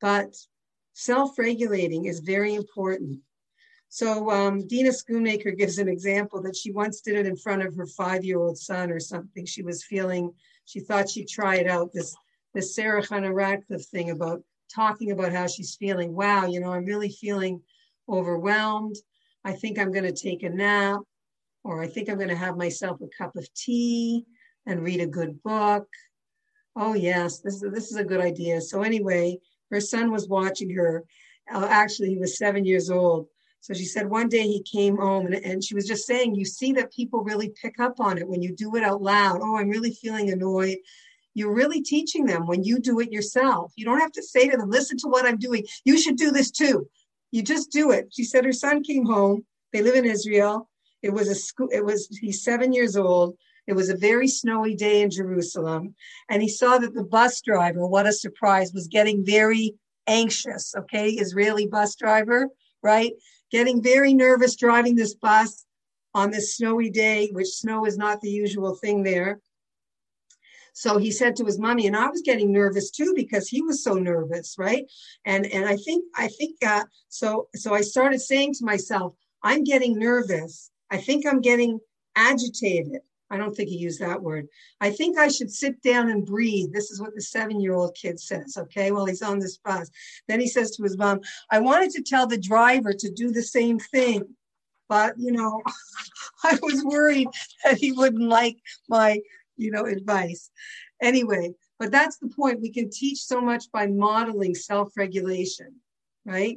[0.00, 0.34] But
[0.94, 3.20] self regulating is very important.
[3.88, 7.74] So um, Dina Schoonmaker gives an example that she once did it in front of
[7.76, 9.44] her five year old son or something.
[9.44, 10.32] She was feeling,
[10.64, 12.14] she thought she'd try it out, this
[12.54, 14.42] the Sarah Chana Radcliffe thing about
[14.74, 16.14] talking about how she's feeling.
[16.14, 17.62] Wow, you know, I'm really feeling
[18.08, 18.96] overwhelmed.
[19.44, 21.00] I think I'm going to take a nap,
[21.64, 24.24] or I think I'm going to have myself a cup of tea
[24.66, 25.86] and read a good book.
[26.76, 28.60] Oh yes, this is this is a good idea.
[28.60, 29.38] So anyway,
[29.70, 31.04] her son was watching her.
[31.52, 33.26] Uh, actually, he was seven years old.
[33.60, 36.46] So she said one day he came home and, and she was just saying, you
[36.46, 39.40] see that people really pick up on it when you do it out loud.
[39.42, 40.78] Oh, I'm really feeling annoyed
[41.34, 43.72] you're really teaching them when you do it yourself.
[43.76, 45.64] You don't have to say to them, listen to what I'm doing.
[45.84, 46.88] You should do this too.
[47.30, 48.08] You just do it.
[48.10, 49.44] She said her son came home.
[49.72, 50.68] They live in Israel.
[51.02, 53.36] It was a school, it was, he's seven years old.
[53.66, 55.94] It was a very snowy day in Jerusalem.
[56.28, 59.74] And he saw that the bus driver, what a surprise, was getting very
[60.06, 60.74] anxious.
[60.76, 61.10] Okay.
[61.10, 62.48] Israeli bus driver,
[62.82, 63.12] right?
[63.52, 65.64] Getting very nervous driving this bus
[66.14, 69.40] on this snowy day, which snow is not the usual thing there.
[70.74, 73.82] So he said to his mommy, and I was getting nervous too because he was
[73.82, 74.86] so nervous, right?
[75.24, 77.48] And and I think I think uh, so.
[77.54, 80.70] So I started saying to myself, I'm getting nervous.
[80.90, 81.80] I think I'm getting
[82.16, 83.00] agitated.
[83.30, 84.48] I don't think he used that word.
[84.80, 86.72] I think I should sit down and breathe.
[86.72, 89.88] This is what the seven year old kid says, okay, while he's on this bus.
[90.26, 93.42] Then he says to his mom, I wanted to tell the driver to do the
[93.42, 94.24] same thing,
[94.88, 95.62] but, you know,
[96.44, 97.28] I was worried
[97.64, 98.56] that he wouldn't like
[98.88, 99.20] my
[99.60, 100.50] you know, advice.
[101.00, 102.60] Anyway, but that's the point.
[102.60, 105.74] We can teach so much by modeling self-regulation,
[106.24, 106.56] right?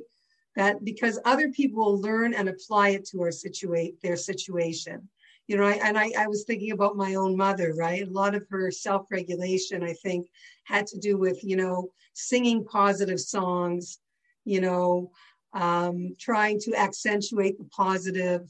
[0.55, 5.09] That because other people will learn and apply it to our situate their situation.
[5.47, 8.07] You know, I, and I, I was thinking about my own mother, right?
[8.07, 10.27] A lot of her self-regulation, I think,
[10.63, 13.99] had to do with, you know, singing positive songs,
[14.45, 15.11] you know,
[15.53, 18.41] um, trying to accentuate the positive,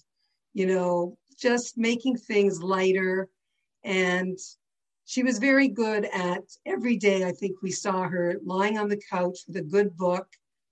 [0.53, 3.27] you know, just making things lighter,
[3.83, 4.37] and
[5.05, 7.25] she was very good at every day.
[7.25, 10.27] I think we saw her lying on the couch with a good book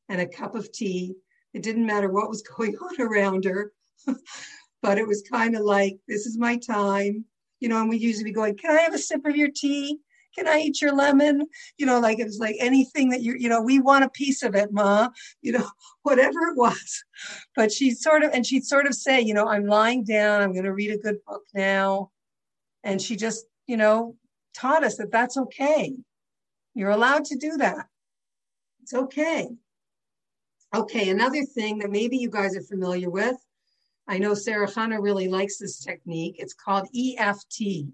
[0.09, 1.15] and a cup of tea.
[1.53, 3.73] It didn't matter what was going on around her,
[4.81, 7.25] but it was kind of like, this is my time.
[7.59, 9.99] You know, and we usually be going, Can I have a sip of your tea?
[10.35, 11.45] Can I eat your lemon?
[11.77, 14.43] You know, like it was like anything that you, you know, we want a piece
[14.43, 15.09] of it, Ma,
[15.41, 15.67] you know,
[16.03, 17.03] whatever it was.
[17.55, 20.53] But she'd sort of, and she'd sort of say, you know, I'm lying down, I'm
[20.53, 22.11] going to read a good book now.
[22.83, 24.15] And she just, you know,
[24.55, 25.93] taught us that that's okay.
[26.73, 27.87] You're allowed to do that.
[28.81, 29.47] It's okay.
[30.73, 33.35] Okay, another thing that maybe you guys are familiar with
[34.07, 36.35] I know Sarah Chana really likes this technique.
[36.37, 37.85] It's called EFT,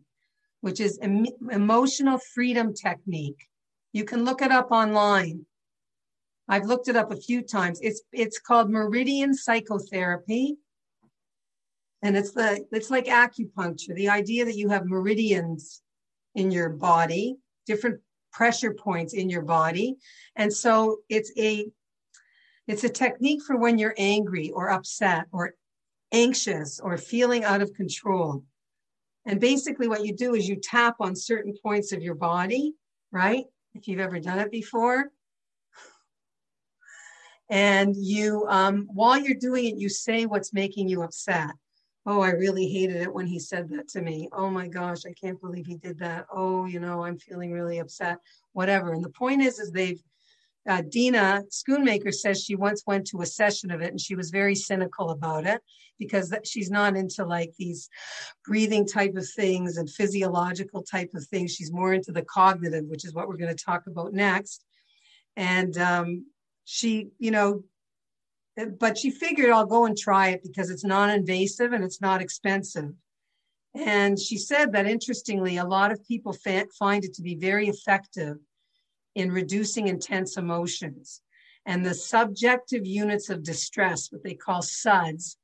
[0.61, 3.47] which is em- emotional freedom technique.
[3.93, 5.45] You can look it up online.
[6.47, 7.79] I've looked it up a few times.
[7.81, 10.57] It's it's called meridian psychotherapy.
[12.07, 15.81] And it's the it's like acupuncture, the idea that you have meridians
[16.35, 17.99] in your body, different
[18.31, 19.97] pressure points in your body.
[20.37, 21.65] And so it's a
[22.65, 25.55] it's a technique for when you're angry or upset or
[26.13, 28.45] anxious or feeling out of control.
[29.25, 32.73] And basically what you do is you tap on certain points of your body,
[33.11, 33.43] right?
[33.73, 35.11] If you've ever done it before,
[37.49, 41.51] and you um, while you're doing it you say what's making you upset
[42.07, 45.13] oh i really hated it when he said that to me oh my gosh i
[45.13, 48.17] can't believe he did that oh you know i'm feeling really upset
[48.53, 50.01] whatever and the point is is they've
[50.67, 54.31] uh, Dina Schoonmaker says she once went to a session of it and she was
[54.31, 55.61] very cynical about it
[55.97, 57.89] because she's not into like these
[58.45, 61.55] breathing type of things and physiological type of things.
[61.55, 64.65] She's more into the cognitive, which is what we're going to talk about next.
[65.35, 66.25] And um,
[66.65, 67.63] she, you know,
[68.79, 72.93] but she figured I'll go and try it because it's non-invasive and it's not expensive.
[73.75, 77.67] And she said that interestingly, a lot of people fa- find it to be very
[77.67, 78.37] effective
[79.13, 81.21] in reducing intense emotions.
[81.65, 85.37] And the subjective units of distress, what they call SUDS,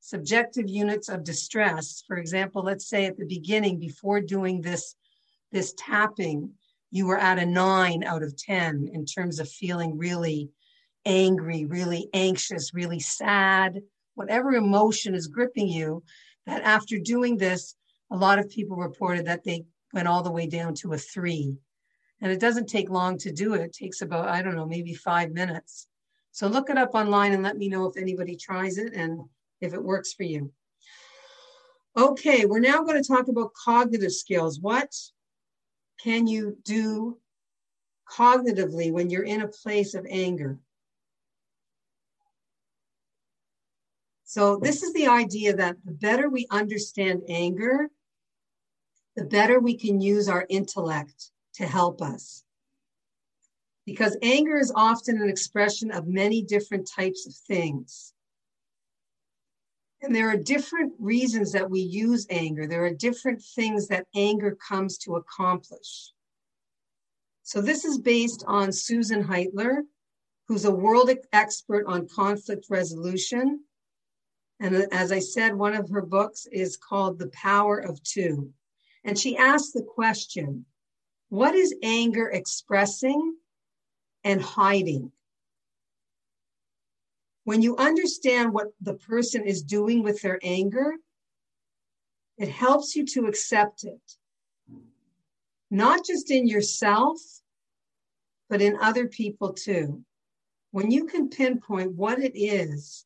[0.00, 2.04] subjective units of distress.
[2.06, 4.94] For example, let's say at the beginning, before doing this,
[5.52, 6.52] this tapping,
[6.90, 10.50] you were at a nine out of 10 in terms of feeling really
[11.04, 13.80] angry, really anxious, really sad,
[14.14, 16.02] whatever emotion is gripping you,
[16.46, 17.74] that after doing this,
[18.10, 21.56] a lot of people reported that they went all the way down to a three.
[22.20, 23.60] And it doesn't take long to do it.
[23.60, 25.88] It takes about, I don't know, maybe five minutes.
[26.32, 29.20] So look it up online and let me know if anybody tries it and
[29.60, 30.52] if it works for you.
[31.96, 34.58] Okay, we're now going to talk about cognitive skills.
[34.58, 34.92] What
[36.02, 37.18] can you do
[38.10, 40.58] cognitively when you're in a place of anger?
[44.24, 47.88] So this is the idea that the better we understand anger,
[49.16, 52.42] the better we can use our intellect to help us.
[53.86, 58.14] Because anger is often an expression of many different types of things.
[60.00, 62.66] And there are different reasons that we use anger.
[62.66, 66.12] There are different things that anger comes to accomplish.
[67.42, 69.82] So this is based on Susan Heitler,
[70.48, 73.60] who's a world expert on conflict resolution
[74.60, 78.52] and as I said, one of her books is called The Power of Two.
[79.04, 80.64] And she asks the question
[81.28, 83.36] what is anger expressing
[84.22, 85.10] and hiding?
[87.44, 90.94] When you understand what the person is doing with their anger,
[92.38, 94.00] it helps you to accept it,
[95.70, 97.18] not just in yourself,
[98.48, 100.04] but in other people too.
[100.70, 103.04] When you can pinpoint what it is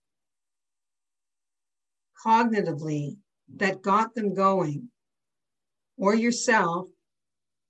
[2.25, 3.17] cognitively
[3.57, 4.91] that got them going
[5.97, 6.89] or yourself.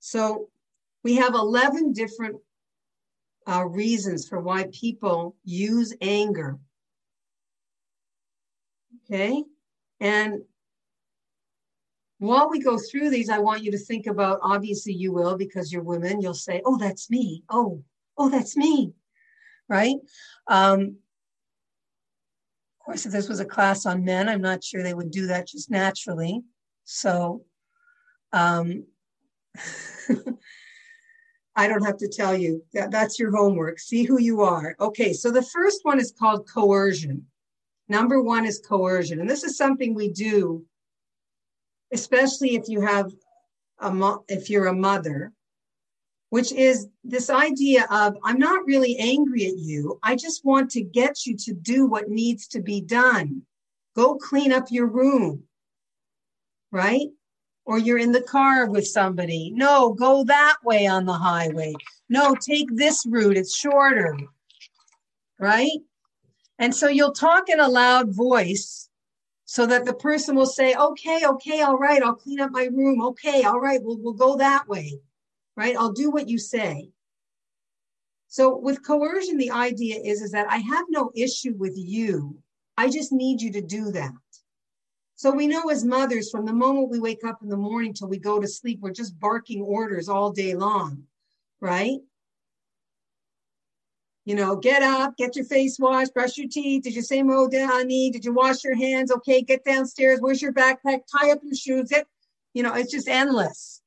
[0.00, 0.48] So
[1.02, 2.36] we have 11 different
[3.48, 6.58] uh, reasons for why people use anger.
[9.04, 9.42] Okay.
[10.00, 10.42] And
[12.18, 15.72] while we go through these, I want you to think about obviously you will because
[15.72, 16.20] you're women.
[16.20, 17.44] You'll say, oh, that's me.
[17.48, 17.82] Oh,
[18.16, 18.92] oh, that's me.
[19.68, 19.96] Right.
[20.46, 20.96] Um,
[22.88, 25.46] course, if this was a class on men, I'm not sure they would do that
[25.46, 26.42] just naturally.
[26.84, 27.44] So
[28.32, 28.86] um,
[31.54, 33.78] I don't have to tell you that that's your homework.
[33.78, 34.74] See who you are.
[34.80, 37.26] Okay, so the first one is called coercion.
[37.90, 39.20] Number one is coercion.
[39.20, 40.64] And this is something we do,
[41.92, 43.12] especially if you have
[43.80, 45.34] a mo- if you're a mother
[46.30, 49.98] which is this idea of I'm not really angry at you.
[50.02, 53.42] I just want to get you to do what needs to be done.
[53.96, 55.44] Go clean up your room,
[56.70, 57.08] right?
[57.64, 59.50] Or you're in the car with somebody.
[59.54, 61.74] No, go that way on the highway.
[62.08, 63.36] No, take this route.
[63.36, 64.16] It's shorter,
[65.38, 65.80] right?
[66.58, 68.88] And so you'll talk in a loud voice
[69.44, 73.02] so that the person will say, okay, okay, all right, I'll clean up my room.
[73.02, 74.98] Okay, all right, we'll, we'll go that way
[75.58, 75.76] right?
[75.76, 76.88] I'll do what you say.
[78.28, 82.38] So with coercion, the idea is, is that I have no issue with you.
[82.76, 84.12] I just need you to do that.
[85.16, 88.06] So we know as mothers, from the moment we wake up in the morning till
[88.06, 91.02] we go to sleep, we're just barking orders all day long,
[91.60, 91.98] right?
[94.24, 96.84] You know, get up, get your face washed, brush your teeth.
[96.84, 98.12] Did you say mo honey?
[98.12, 99.10] Did you wash your hands?
[99.10, 100.20] Okay, get downstairs.
[100.20, 101.00] Where's your backpack?
[101.10, 101.88] Tie up your shoes.
[101.88, 102.06] Get,
[102.54, 103.82] you know, it's just endless.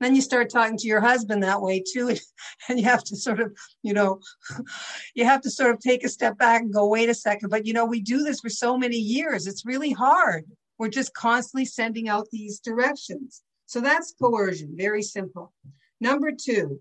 [0.00, 2.14] Then you start talking to your husband that way too,
[2.68, 4.20] and you have to sort of, you know,
[5.14, 7.48] you have to sort of take a step back and go, wait a second.
[7.48, 9.46] But you know, we do this for so many years.
[9.46, 10.44] It's really hard.
[10.78, 13.42] We're just constantly sending out these directions.
[13.66, 15.52] So that's coercion, very simple.
[16.00, 16.80] Number two,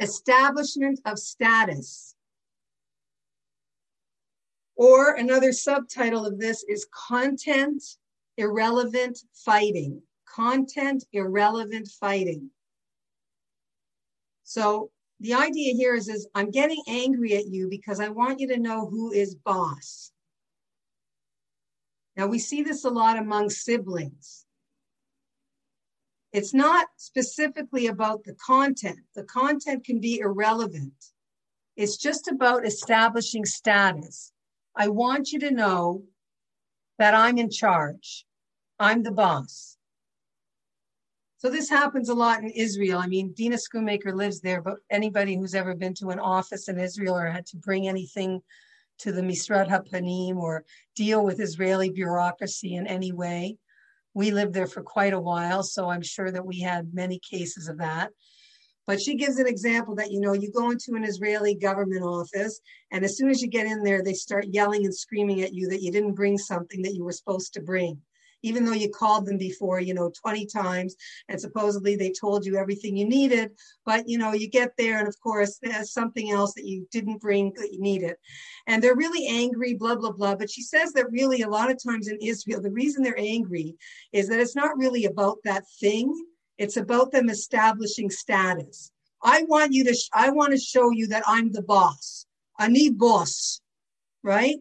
[0.00, 2.14] establishment of status.
[4.76, 7.82] Or another subtitle of this is content
[8.36, 10.02] irrelevant fighting.
[10.34, 12.50] Content irrelevant fighting.
[14.42, 18.48] So the idea here is, is I'm getting angry at you because I want you
[18.48, 20.10] to know who is boss.
[22.16, 24.44] Now we see this a lot among siblings.
[26.32, 28.98] It's not specifically about the content.
[29.14, 31.12] The content can be irrelevant.
[31.76, 34.32] It's just about establishing status.
[34.74, 36.02] I want you to know
[36.98, 38.26] that I'm in charge.
[38.80, 39.76] I'm the boss.
[41.44, 42.98] So this happens a lot in Israel.
[42.98, 46.78] I mean, Dina Schoonmaker lives there, but anybody who's ever been to an office in
[46.78, 48.40] Israel or had to bring anything
[49.00, 50.64] to the Misrad HaPanim or
[50.96, 53.58] deal with Israeli bureaucracy in any way
[54.14, 57.68] we lived there for quite a while, so I'm sure that we had many cases
[57.68, 58.08] of that.
[58.86, 62.58] But she gives an example that, you know, you go into an Israeli government office,
[62.90, 65.68] and as soon as you get in there, they start yelling and screaming at you
[65.68, 68.00] that you didn't bring something that you were supposed to bring
[68.44, 70.94] even though you called them before, you know, 20 times
[71.28, 73.50] and supposedly they told you everything you needed.
[73.86, 77.20] But, you know, you get there and of course there's something else that you didn't
[77.20, 78.16] bring that you needed.
[78.66, 80.36] And they're really angry, blah, blah, blah.
[80.36, 83.76] But she says that really a lot of times in Israel, the reason they're angry
[84.12, 86.14] is that it's not really about that thing.
[86.58, 88.92] It's about them establishing status.
[89.22, 92.26] I want you to, sh- I want to show you that I'm the boss.
[92.58, 93.62] I need boss,
[94.22, 94.56] right?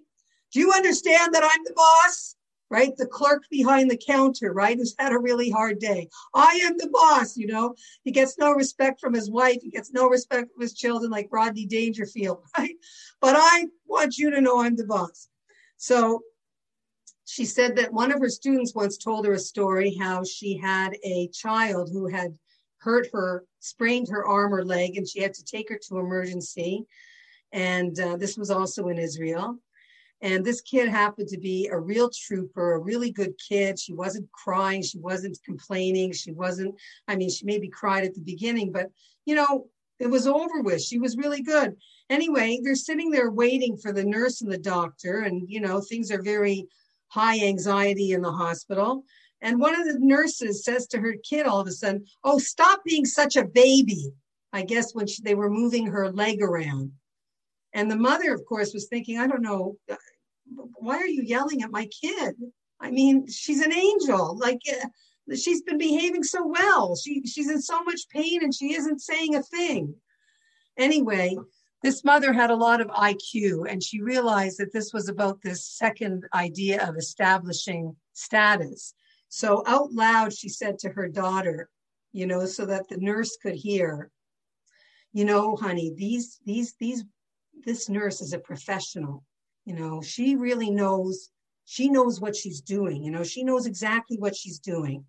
[0.53, 2.35] Do you understand that I'm the boss?
[2.73, 2.97] Right?
[2.97, 4.75] The clerk behind the counter, right?
[4.75, 6.09] Who's had a really hard day.
[6.33, 7.75] I am the boss, you know.
[8.03, 9.59] He gets no respect from his wife.
[9.61, 12.73] He gets no respect from his children, like Rodney Dangerfield, right?
[13.21, 15.29] But I want you to know I'm the boss.
[15.77, 16.23] So
[17.25, 20.97] she said that one of her students once told her a story how she had
[21.03, 22.35] a child who had
[22.79, 26.87] hurt her, sprained her arm or leg, and she had to take her to emergency.
[27.51, 29.59] And uh, this was also in Israel.
[30.23, 33.77] And this kid happened to be a real trooper, a really good kid.
[33.77, 36.75] She wasn't crying, she wasn't complaining, she wasn't,
[37.09, 38.89] I mean, she maybe cried at the beginning, but
[39.25, 39.67] you know,
[39.99, 40.81] it was over with.
[40.81, 41.75] She was really good.
[42.09, 46.09] Anyway, they're sitting there waiting for the nurse and the doctor, and you know, things
[46.09, 46.67] are very
[47.09, 49.03] high anxiety in the hospital.
[49.41, 52.81] And one of the nurses says to her kid all of a sudden, Oh, stop
[52.85, 54.13] being such a baby.
[54.53, 56.93] I guess when she, they were moving her leg around.
[57.73, 59.77] And the mother, of course, was thinking, I don't know,
[60.75, 62.35] why are you yelling at my kid?
[62.79, 64.37] I mean, she's an angel.
[64.37, 66.95] Like uh, she's been behaving so well.
[66.95, 69.95] She she's in so much pain and she isn't saying a thing.
[70.77, 71.37] Anyway,
[71.81, 75.65] this mother had a lot of IQ and she realized that this was about this
[75.65, 78.93] second idea of establishing status.
[79.29, 81.69] So out loud, she said to her daughter,
[82.11, 84.11] you know, so that the nurse could hear,
[85.11, 87.03] you know, honey, these, these, these,
[87.65, 89.23] this nurse is a professional
[89.65, 91.29] you know she really knows
[91.65, 95.05] she knows what she's doing you know she knows exactly what she's doing.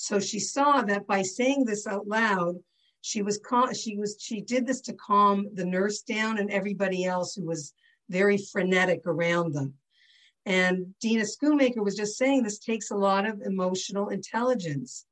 [0.00, 2.54] So she saw that by saying this out loud
[3.00, 7.04] she was cal- she was she did this to calm the nurse down and everybody
[7.04, 7.72] else who was
[8.08, 9.74] very frenetic around them.
[10.46, 15.04] And dina schoonmaker was just saying this takes a lot of emotional intelligence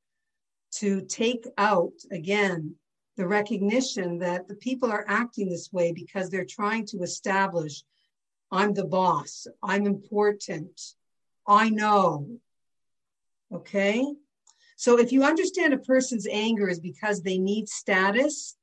[0.77, 2.75] to take out again
[3.17, 7.83] the recognition that the people are acting this way because they're trying to establish
[8.51, 9.47] I'm the boss.
[9.63, 10.81] I'm important.
[11.47, 12.39] I know.
[13.53, 14.05] Okay.
[14.77, 18.57] So if you understand a person's anger is because they need status,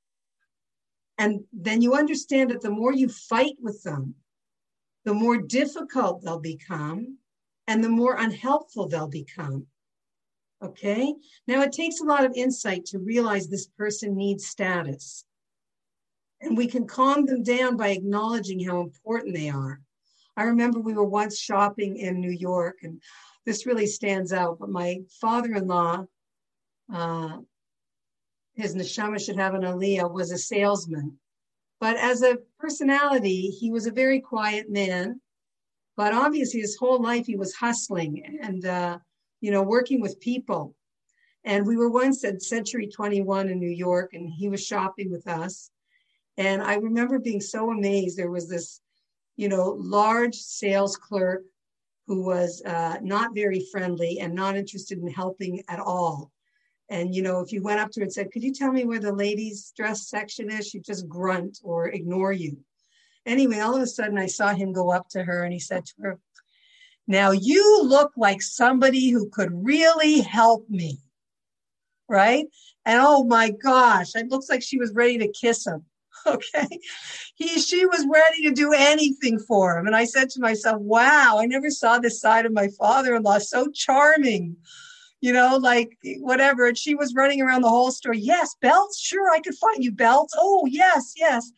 [1.18, 4.16] and then you understand that the more you fight with them,
[5.06, 7.18] the more difficult they'll become
[7.68, 9.68] and the more unhelpful they'll become.
[10.64, 11.14] Okay.
[11.48, 15.26] Now it takes a lot of insight to realize this person needs status.
[16.44, 19.80] And we can calm them down by acknowledging how important they are.
[20.36, 23.02] I remember we were once shopping in New York, and
[23.46, 24.60] this really stands out.
[24.60, 26.06] But my father in law,
[26.94, 27.38] uh,
[28.56, 31.18] his neshama should have an aliyah, was a salesman.
[31.80, 35.22] But as a personality, he was a very quiet man.
[35.96, 38.98] But obviously, his whole life he was hustling and, uh,
[39.42, 40.76] you know, working with people.
[41.44, 45.28] And we were once at Century 21 in New York, and he was shopping with
[45.28, 45.70] us.
[46.38, 48.18] And I remember being so amazed.
[48.18, 48.82] There was this,
[49.36, 51.44] you know, large sales clerk
[52.08, 56.32] who was uh, not very friendly and not interested in helping at all.
[56.90, 58.86] And, you know, if you went up to her and said, Could you tell me
[58.86, 60.68] where the ladies' dress section is?
[60.68, 62.58] She'd just grunt or ignore you.
[63.26, 65.86] Anyway, all of a sudden I saw him go up to her and he said
[65.86, 66.20] to her,
[67.08, 71.00] Now you look like somebody who could really help me.
[72.10, 72.48] Right.
[72.86, 75.86] And oh my gosh, it looks like she was ready to kiss him.
[76.28, 76.80] Okay.
[77.36, 79.88] He, she was ready to do anything for him.
[79.88, 83.24] And I said to myself, wow, I never saw this side of my father in
[83.24, 83.40] law.
[83.40, 84.56] So charming
[85.24, 86.68] you know, like whatever.
[86.68, 88.14] And she was running around the whole store.
[88.14, 89.00] Yes, belts.
[89.00, 90.34] Sure, I could find you belts.
[90.38, 91.50] Oh, yes, yes.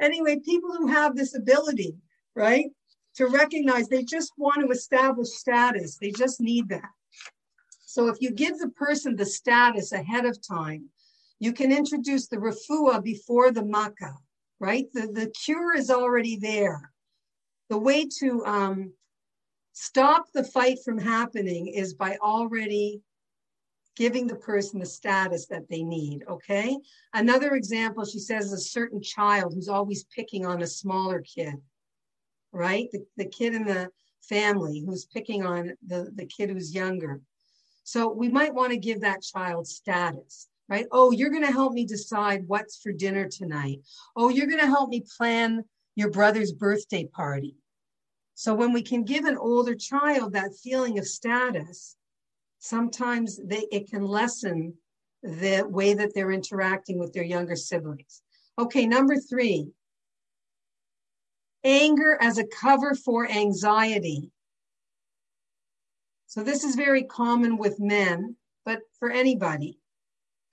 [0.00, 1.94] Anyway, people who have this ability,
[2.34, 2.70] right,
[3.16, 6.88] to recognize they just want to establish status, they just need that.
[7.84, 10.88] So if you give the person the status ahead of time,
[11.42, 14.16] you can introduce the refuah before the makkah,
[14.60, 14.86] right?
[14.92, 16.92] The, the cure is already there.
[17.68, 18.92] The way to um,
[19.72, 23.00] stop the fight from happening is by already
[23.96, 26.22] giving the person the status that they need.
[26.30, 26.78] Okay.
[27.12, 31.54] Another example, she says, a certain child who's always picking on a smaller kid,
[32.52, 32.86] right?
[32.92, 33.90] The, the kid in the
[34.20, 37.20] family who's picking on the, the kid who's younger.
[37.82, 40.86] So we might want to give that child status, right?
[40.90, 43.80] Oh, you're going to help me decide what's for dinner tonight.
[44.16, 45.64] Oh, you're going to help me plan
[45.96, 47.56] your brother's birthday party.
[48.34, 51.96] So when we can give an older child that feeling of status,
[52.58, 54.74] sometimes they, it can lessen
[55.22, 58.22] the way that they're interacting with their younger siblings.
[58.58, 59.68] Okay, number three,
[61.64, 64.30] anger as a cover for anxiety.
[66.26, 69.78] So this is very common with men, but for anybody.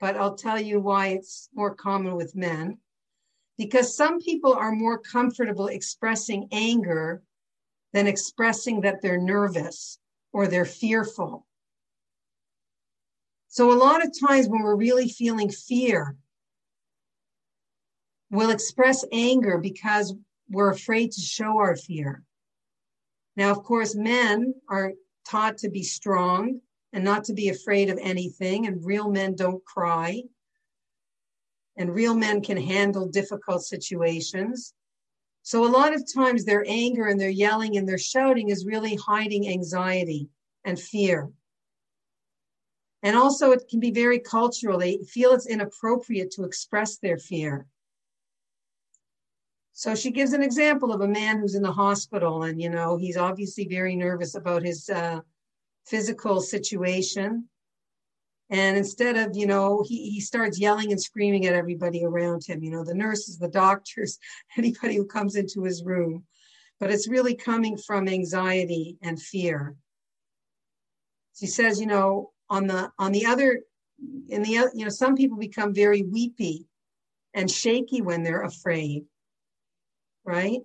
[0.00, 2.78] But I'll tell you why it's more common with men.
[3.58, 7.22] Because some people are more comfortable expressing anger
[7.92, 9.98] than expressing that they're nervous
[10.32, 11.46] or they're fearful.
[13.48, 16.16] So, a lot of times when we're really feeling fear,
[18.30, 20.14] we'll express anger because
[20.48, 22.22] we're afraid to show our fear.
[23.36, 24.92] Now, of course, men are
[25.26, 26.60] taught to be strong
[26.92, 30.22] and not to be afraid of anything, and real men don't cry.
[31.76, 34.74] And real men can handle difficult situations.
[35.42, 38.96] So, a lot of times, their anger and their yelling and their shouting is really
[38.96, 40.28] hiding anxiety
[40.64, 41.30] and fear.
[43.02, 44.78] And also, it can be very cultural.
[44.78, 47.66] They feel it's inappropriate to express their fear.
[49.72, 52.98] So she gives an example of a man who's in the hospital, and you know
[52.98, 55.20] he's obviously very nervous about his uh,
[55.86, 57.48] physical situation.
[58.50, 62.62] And instead of, you know, he, he starts yelling and screaming at everybody around him,
[62.62, 64.18] you know, the nurses, the doctors,
[64.56, 66.24] anybody who comes into his room.
[66.80, 69.76] But it's really coming from anxiety and fear.
[71.38, 73.60] She says, you know, on the on the other
[74.28, 76.66] in the you know some people become very weepy
[77.32, 79.04] and shaky when they're afraid
[80.24, 80.60] right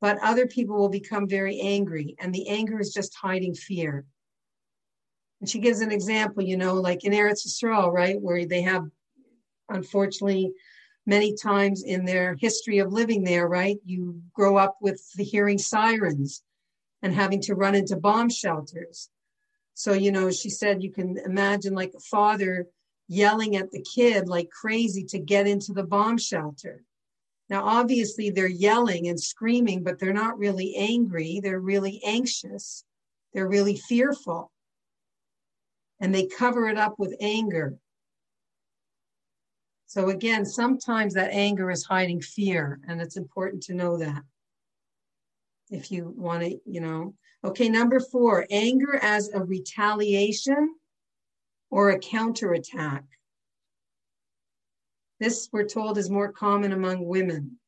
[0.00, 4.04] but other people will become very angry and the anger is just hiding fear
[5.40, 8.84] and she gives an example you know like in eretz Yisrael, right where they have
[9.68, 10.52] unfortunately
[11.06, 15.58] many times in their history of living there right you grow up with the hearing
[15.58, 16.42] sirens
[17.02, 19.10] and having to run into bomb shelters
[19.80, 22.66] so, you know, she said you can imagine like a father
[23.08, 26.84] yelling at the kid like crazy to get into the bomb shelter.
[27.50, 31.40] Now, obviously, they're yelling and screaming, but they're not really angry.
[31.42, 32.84] They're really anxious.
[33.34, 34.52] They're really fearful.
[35.98, 37.76] And they cover it up with anger.
[39.86, 44.22] So, again, sometimes that anger is hiding fear, and it's important to know that
[45.70, 47.14] if you want to, you know.
[47.42, 50.76] Okay, number four, anger as a retaliation
[51.70, 53.04] or a counterattack.
[55.20, 57.58] This, we're told, is more common among women.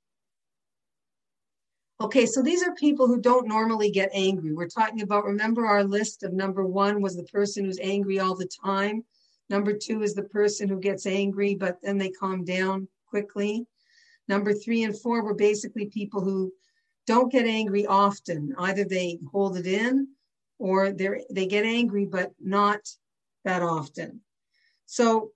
[2.00, 4.52] Okay, so these are people who don't normally get angry.
[4.52, 8.34] We're talking about, remember our list of number one was the person who's angry all
[8.34, 9.04] the time.
[9.48, 13.66] Number two is the person who gets angry, but then they calm down quickly.
[14.26, 16.52] Number three and four were basically people who
[17.06, 18.54] don't get angry often.
[18.58, 20.08] Either they hold it in
[20.58, 22.80] or they they get angry, but not
[23.44, 24.22] that often.
[24.86, 25.32] So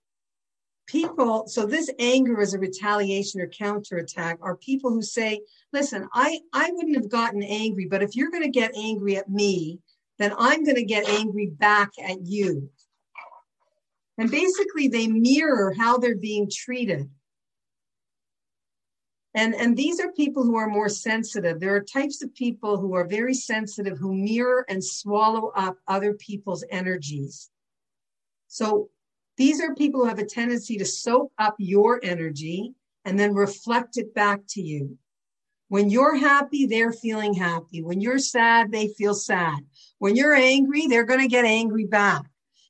[0.86, 5.40] people, so this anger is a retaliation or counterattack are people who say,
[5.72, 9.28] listen, I, I wouldn't have gotten angry, but if you're going to get angry at
[9.28, 9.80] me,
[10.18, 12.70] then I'm going to get angry back at you.
[14.18, 17.10] And basically, they mirror how they're being treated.
[19.34, 21.60] And, and these are people who are more sensitive.
[21.60, 26.14] There are types of people who are very sensitive who mirror and swallow up other
[26.14, 27.50] people's energies.
[28.48, 28.88] So
[29.36, 32.74] these are people who have a tendency to soak up your energy
[33.04, 34.98] and then reflect it back to you.
[35.68, 37.82] When you're happy, they're feeling happy.
[37.82, 39.58] When you're sad, they feel sad.
[39.98, 42.22] When you're angry, they're going to get angry back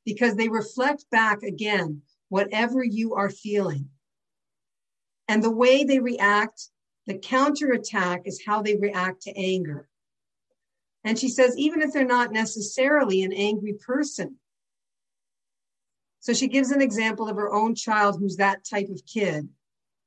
[0.04, 3.90] because they reflect back again whatever you are feeling.
[5.28, 6.68] And the way they react,
[7.06, 9.88] the counterattack is how they react to anger.
[11.04, 14.36] And she says, even if they're not necessarily an angry person.
[16.26, 19.48] So she gives an example of her own child who's that type of kid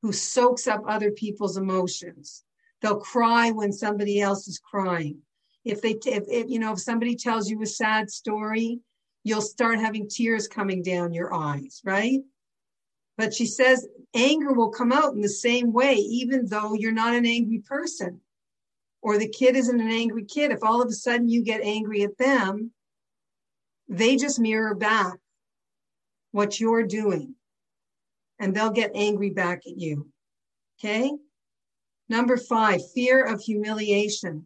[0.02, 2.44] who soaks up other people's emotions.
[2.82, 5.20] They'll cry when somebody else is crying.
[5.64, 8.82] If they, if, if you know, if somebody tells you a sad story,
[9.24, 12.20] you'll start having tears coming down your eyes, right?
[13.18, 17.16] But she says anger will come out in the same way, even though you're not
[17.16, 18.20] an angry person
[19.02, 20.52] or the kid isn't an angry kid.
[20.52, 22.72] If all of a sudden you get angry at them,
[23.88, 25.18] they just mirror back
[26.32, 27.36] what you're doing
[28.40, 30.08] and they'll get angry back at you.
[30.80, 31.12] Okay.
[32.08, 34.46] Number five, fear of humiliation.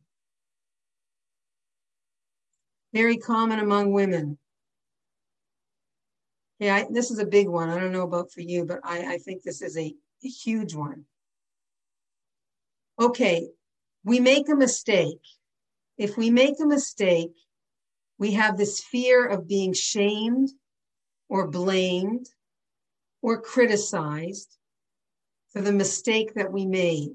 [2.93, 4.37] Very common among women.
[6.59, 7.69] Yeah, I, this is a big one.
[7.69, 10.75] I don't know about for you, but I, I think this is a, a huge
[10.75, 11.05] one.
[12.99, 13.47] Okay,
[14.03, 15.21] we make a mistake.
[15.97, 17.33] If we make a mistake,
[18.19, 20.49] we have this fear of being shamed
[21.33, 22.29] or blamed
[23.23, 24.55] or criticized
[25.51, 27.09] for the mistake that we made.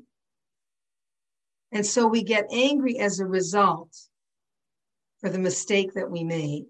[1.70, 3.96] And so we get angry as a result
[5.20, 6.64] for the mistake that we made.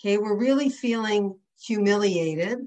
[0.00, 2.58] Okay, we're really feeling humiliated,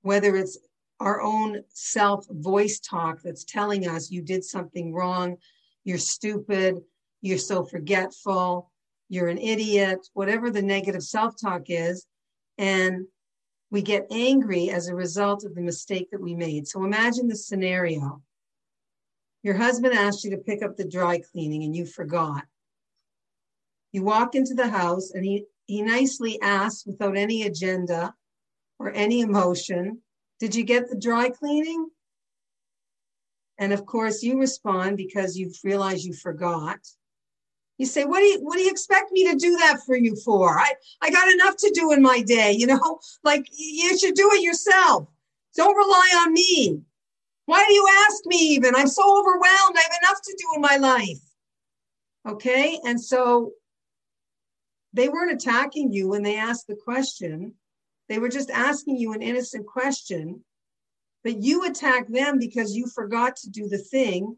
[0.00, 0.56] whether it's
[1.00, 5.36] our own self voice talk that's telling us you did something wrong,
[5.84, 6.80] you're stupid,
[7.20, 8.70] you're so forgetful,
[9.10, 12.06] you're an idiot, whatever the negative self talk is.
[12.56, 13.06] And
[13.70, 16.66] we get angry as a result of the mistake that we made.
[16.66, 18.22] So imagine the scenario.
[19.42, 22.44] Your husband asked you to pick up the dry cleaning and you forgot.
[23.92, 28.14] You walk into the house and he he nicely asks without any agenda
[28.78, 30.02] or any emotion,
[30.38, 31.90] Did you get the dry cleaning?
[33.58, 36.78] And of course, you respond because you've realized you forgot.
[37.80, 40.14] You say, what do you what do you expect me to do that for you
[40.14, 40.58] for?
[40.58, 44.28] I, I got enough to do in my day, you know, like you should do
[44.34, 45.08] it yourself.
[45.56, 46.82] Don't rely on me.
[47.46, 48.74] Why do you ask me even?
[48.76, 49.76] I'm so overwhelmed.
[49.78, 51.22] I have enough to do in my life.
[52.28, 52.78] Okay.
[52.84, 53.52] And so
[54.92, 57.54] they weren't attacking you when they asked the question.
[58.10, 60.44] They were just asking you an innocent question.
[61.24, 64.36] But you attack them because you forgot to do the thing.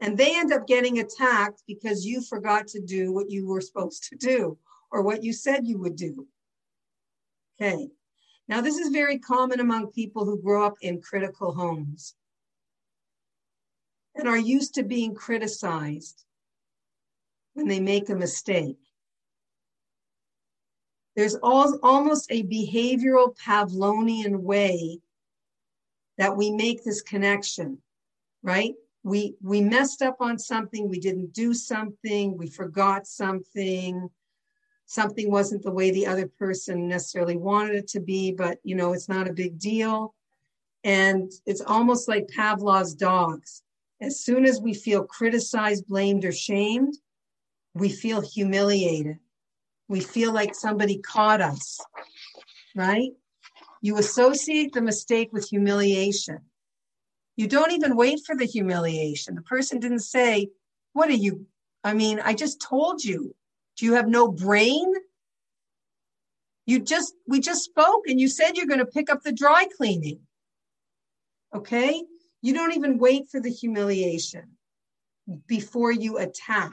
[0.00, 4.04] And they end up getting attacked because you forgot to do what you were supposed
[4.10, 4.58] to do
[4.90, 6.26] or what you said you would do.
[7.60, 7.88] Okay.
[8.48, 12.14] Now, this is very common among people who grow up in critical homes
[14.14, 16.24] and are used to being criticized
[17.54, 18.78] when they make a mistake.
[21.16, 25.00] There's all, almost a behavioral Pavlovian way
[26.18, 27.78] that we make this connection,
[28.42, 28.74] right?
[29.06, 34.08] We, we messed up on something, we didn't do something, we forgot something,
[34.86, 38.92] something wasn't the way the other person necessarily wanted it to be, but you know,
[38.92, 40.14] it's not a big deal.
[40.82, 43.62] And it's almost like Pavlov's dogs.
[44.00, 46.94] As soon as we feel criticized, blamed, or shamed,
[47.74, 49.18] we feel humiliated
[49.88, 51.78] we feel like somebody caught us,
[52.74, 53.10] right?
[53.82, 56.40] You associate the mistake with humiliation.
[57.36, 59.34] You don't even wait for the humiliation.
[59.34, 60.48] The person didn't say,
[60.92, 61.46] What are you?
[61.84, 63.34] I mean, I just told you.
[63.76, 64.90] Do you have no brain?
[66.64, 69.66] You just, we just spoke and you said you're going to pick up the dry
[69.76, 70.20] cleaning.
[71.54, 72.02] Okay?
[72.40, 74.56] You don't even wait for the humiliation
[75.46, 76.72] before you attack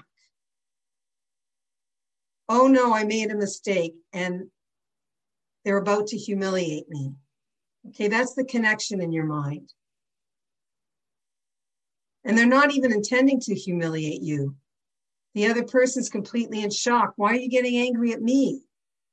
[2.50, 4.50] oh no, I made a mistake and
[5.64, 7.14] they're about to humiliate me.
[7.90, 9.74] Okay, that's the connection in your mind.
[12.24, 14.56] And they're not even intending to humiliate you.
[15.34, 17.14] The other person's completely in shock.
[17.16, 18.62] Why are you getting angry at me?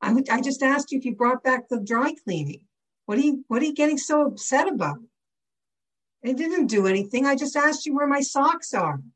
[0.01, 2.61] I, would, I just asked you if you brought back the dry cleaning.
[3.07, 4.99] What are you what are you getting so upset about?
[6.25, 7.27] I didn't do anything.
[7.27, 9.01] I just asked you where my socks are.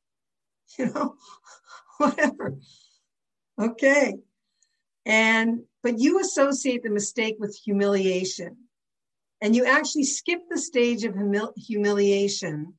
[0.78, 1.14] You know,
[1.98, 2.56] whatever.
[3.60, 4.14] Okay.
[5.06, 8.56] And, but you associate the mistake with humiliation.
[9.40, 12.74] and you actually skip the stage of humil- humiliation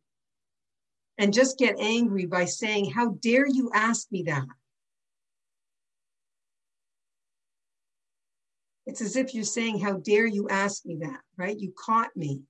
[1.17, 4.45] and just get angry by saying, How dare you ask me that?
[8.85, 11.57] It's as if you're saying, How dare you ask me that, right?
[11.57, 12.41] You caught me.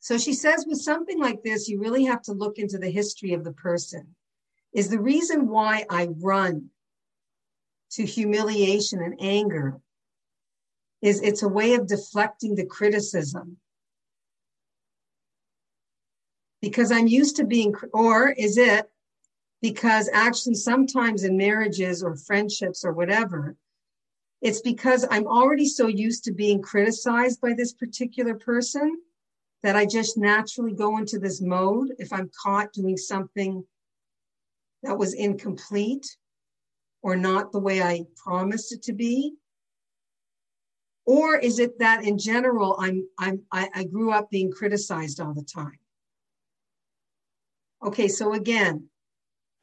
[0.00, 3.32] So she says, with something like this, you really have to look into the history
[3.32, 4.14] of the person.
[4.72, 6.70] Is the reason why I run
[7.92, 9.80] to humiliation and anger
[11.02, 13.56] is it's a way of deflecting the criticism
[16.60, 18.90] because I'm used to being, or is it
[19.60, 23.56] because actually sometimes in marriages or friendships or whatever,
[24.40, 29.00] it's because I'm already so used to being criticized by this particular person
[29.62, 33.64] that I just naturally go into this mode if I'm caught doing something
[34.84, 36.06] that was incomplete
[37.02, 39.34] or not the way I promised it to be?
[41.04, 45.34] Or is it that in general I'm I'm I, I grew up being criticized all
[45.34, 45.78] the time?
[47.82, 48.88] Okay, so again,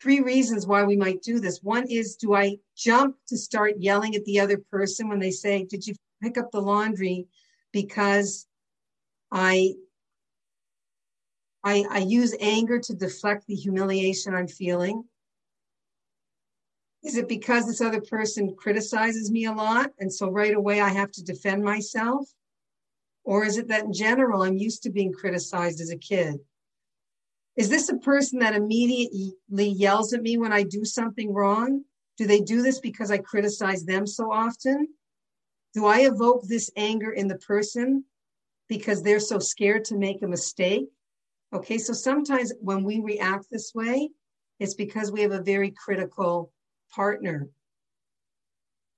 [0.01, 1.61] three reasons why we might do this.
[1.61, 5.63] One is do I jump to start yelling at the other person when they say,
[5.63, 7.27] Did you pick up the laundry?
[7.71, 8.47] Because
[9.31, 9.73] I
[11.63, 15.03] I, I use anger to deflect the humiliation I'm feeling.
[17.03, 19.89] Is it because this other person criticizes me a lot?
[19.99, 22.29] And so right away I have to defend myself?
[23.23, 26.39] Or is it that in general I'm used to being criticized as a kid?
[27.57, 31.83] Is this a person that immediately yells at me when I do something wrong?
[32.17, 34.89] Do they do this because I criticize them so often?
[35.73, 38.05] Do I evoke this anger in the person
[38.67, 40.87] because they're so scared to make a mistake?
[41.53, 44.09] Okay, so sometimes when we react this way,
[44.59, 46.51] it's because we have a very critical
[46.93, 47.49] partner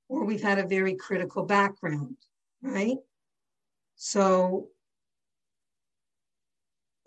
[0.10, 2.16] or we've had a very critical background,
[2.62, 2.98] right?
[3.96, 4.70] So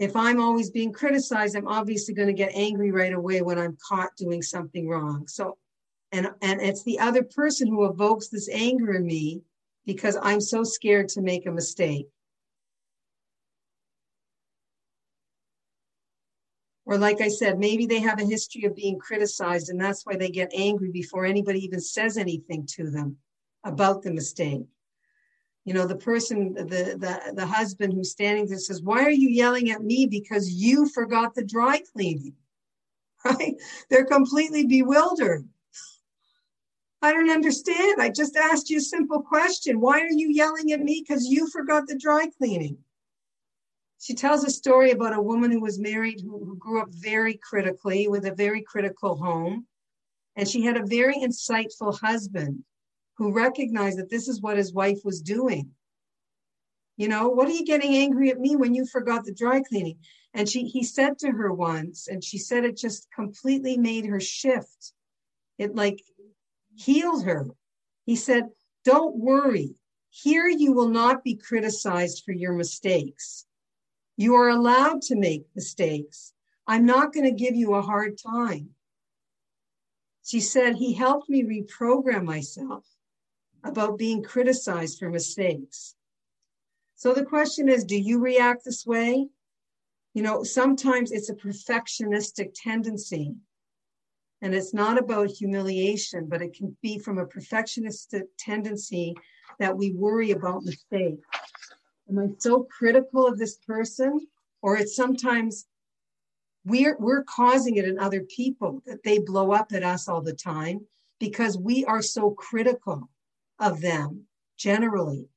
[0.01, 3.77] if I'm always being criticized, I'm obviously going to get angry right away when I'm
[3.87, 5.27] caught doing something wrong.
[5.29, 5.59] So,
[6.11, 9.43] and, and it's the other person who evokes this anger in me
[9.85, 12.09] because I'm so scared to make a mistake.
[16.87, 20.17] Or, like I said, maybe they have a history of being criticized and that's why
[20.17, 23.19] they get angry before anybody even says anything to them
[23.65, 24.65] about the mistake
[25.65, 29.29] you know the person the the the husband who's standing there says why are you
[29.29, 30.07] yelling at me?
[30.07, 32.35] Because you forgot the dry cleaning.
[33.23, 33.57] Right?
[33.91, 35.47] They're completely bewildered.
[37.03, 38.01] I don't understand.
[38.01, 39.79] I just asked you a simple question.
[39.79, 41.05] Why are you yelling at me?
[41.07, 42.79] Because you forgot the dry cleaning.
[44.01, 47.39] She tells a story about a woman who was married who, who grew up very
[47.43, 49.67] critically with a very critical home.
[50.37, 52.65] And she had a very insightful husband
[53.21, 55.71] who recognized that this is what his wife was doing.
[56.97, 59.99] You know, what are you getting angry at me when you forgot the dry cleaning?
[60.33, 64.21] And she he said to her once, and she said it just completely made her
[64.21, 64.95] shift.
[65.59, 66.03] It like
[66.75, 67.49] healed her.
[68.07, 68.45] He said,
[68.87, 69.75] Don't worry.
[70.09, 73.45] Here you will not be criticized for your mistakes.
[74.17, 76.33] You are allowed to make mistakes.
[76.67, 78.71] I'm not going to give you a hard time.
[80.25, 82.87] She said, He helped me reprogram myself
[83.65, 85.95] about being criticized for mistakes.
[86.97, 89.29] So the question is do you react this way?
[90.15, 93.35] You know, sometimes it's a perfectionistic tendency.
[94.43, 99.15] And it's not about humiliation, but it can be from a perfectionistic tendency
[99.59, 101.27] that we worry about mistakes.
[102.09, 104.27] Am I so critical of this person?
[104.63, 105.67] Or it's sometimes
[106.65, 110.35] we're, we're causing it in other people that they blow up at us all the
[110.35, 110.87] time
[111.19, 113.09] because we are so critical
[113.61, 115.29] of them generally.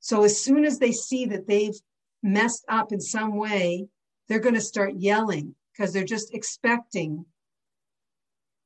[0.00, 1.74] So as soon as they see that they've
[2.22, 3.88] messed up in some way,
[4.28, 7.24] they're going to start yelling because they're just expecting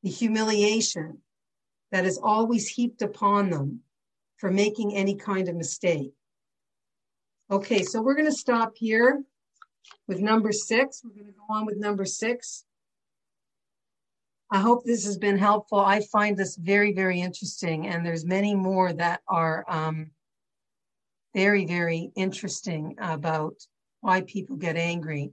[0.03, 1.19] the humiliation
[1.93, 3.81] that is always heaped upon them
[4.39, 6.13] for making any kind of mistake.
[7.51, 9.23] Okay, so we're going to stop here
[10.07, 11.03] with number six.
[11.05, 12.65] We're going to go on with number six.
[14.51, 15.79] I hope this has been helpful.
[15.79, 20.11] I find this very, very interesting, and there's many more that are um,
[21.35, 23.55] very, very interesting about
[24.01, 25.33] why people get angry.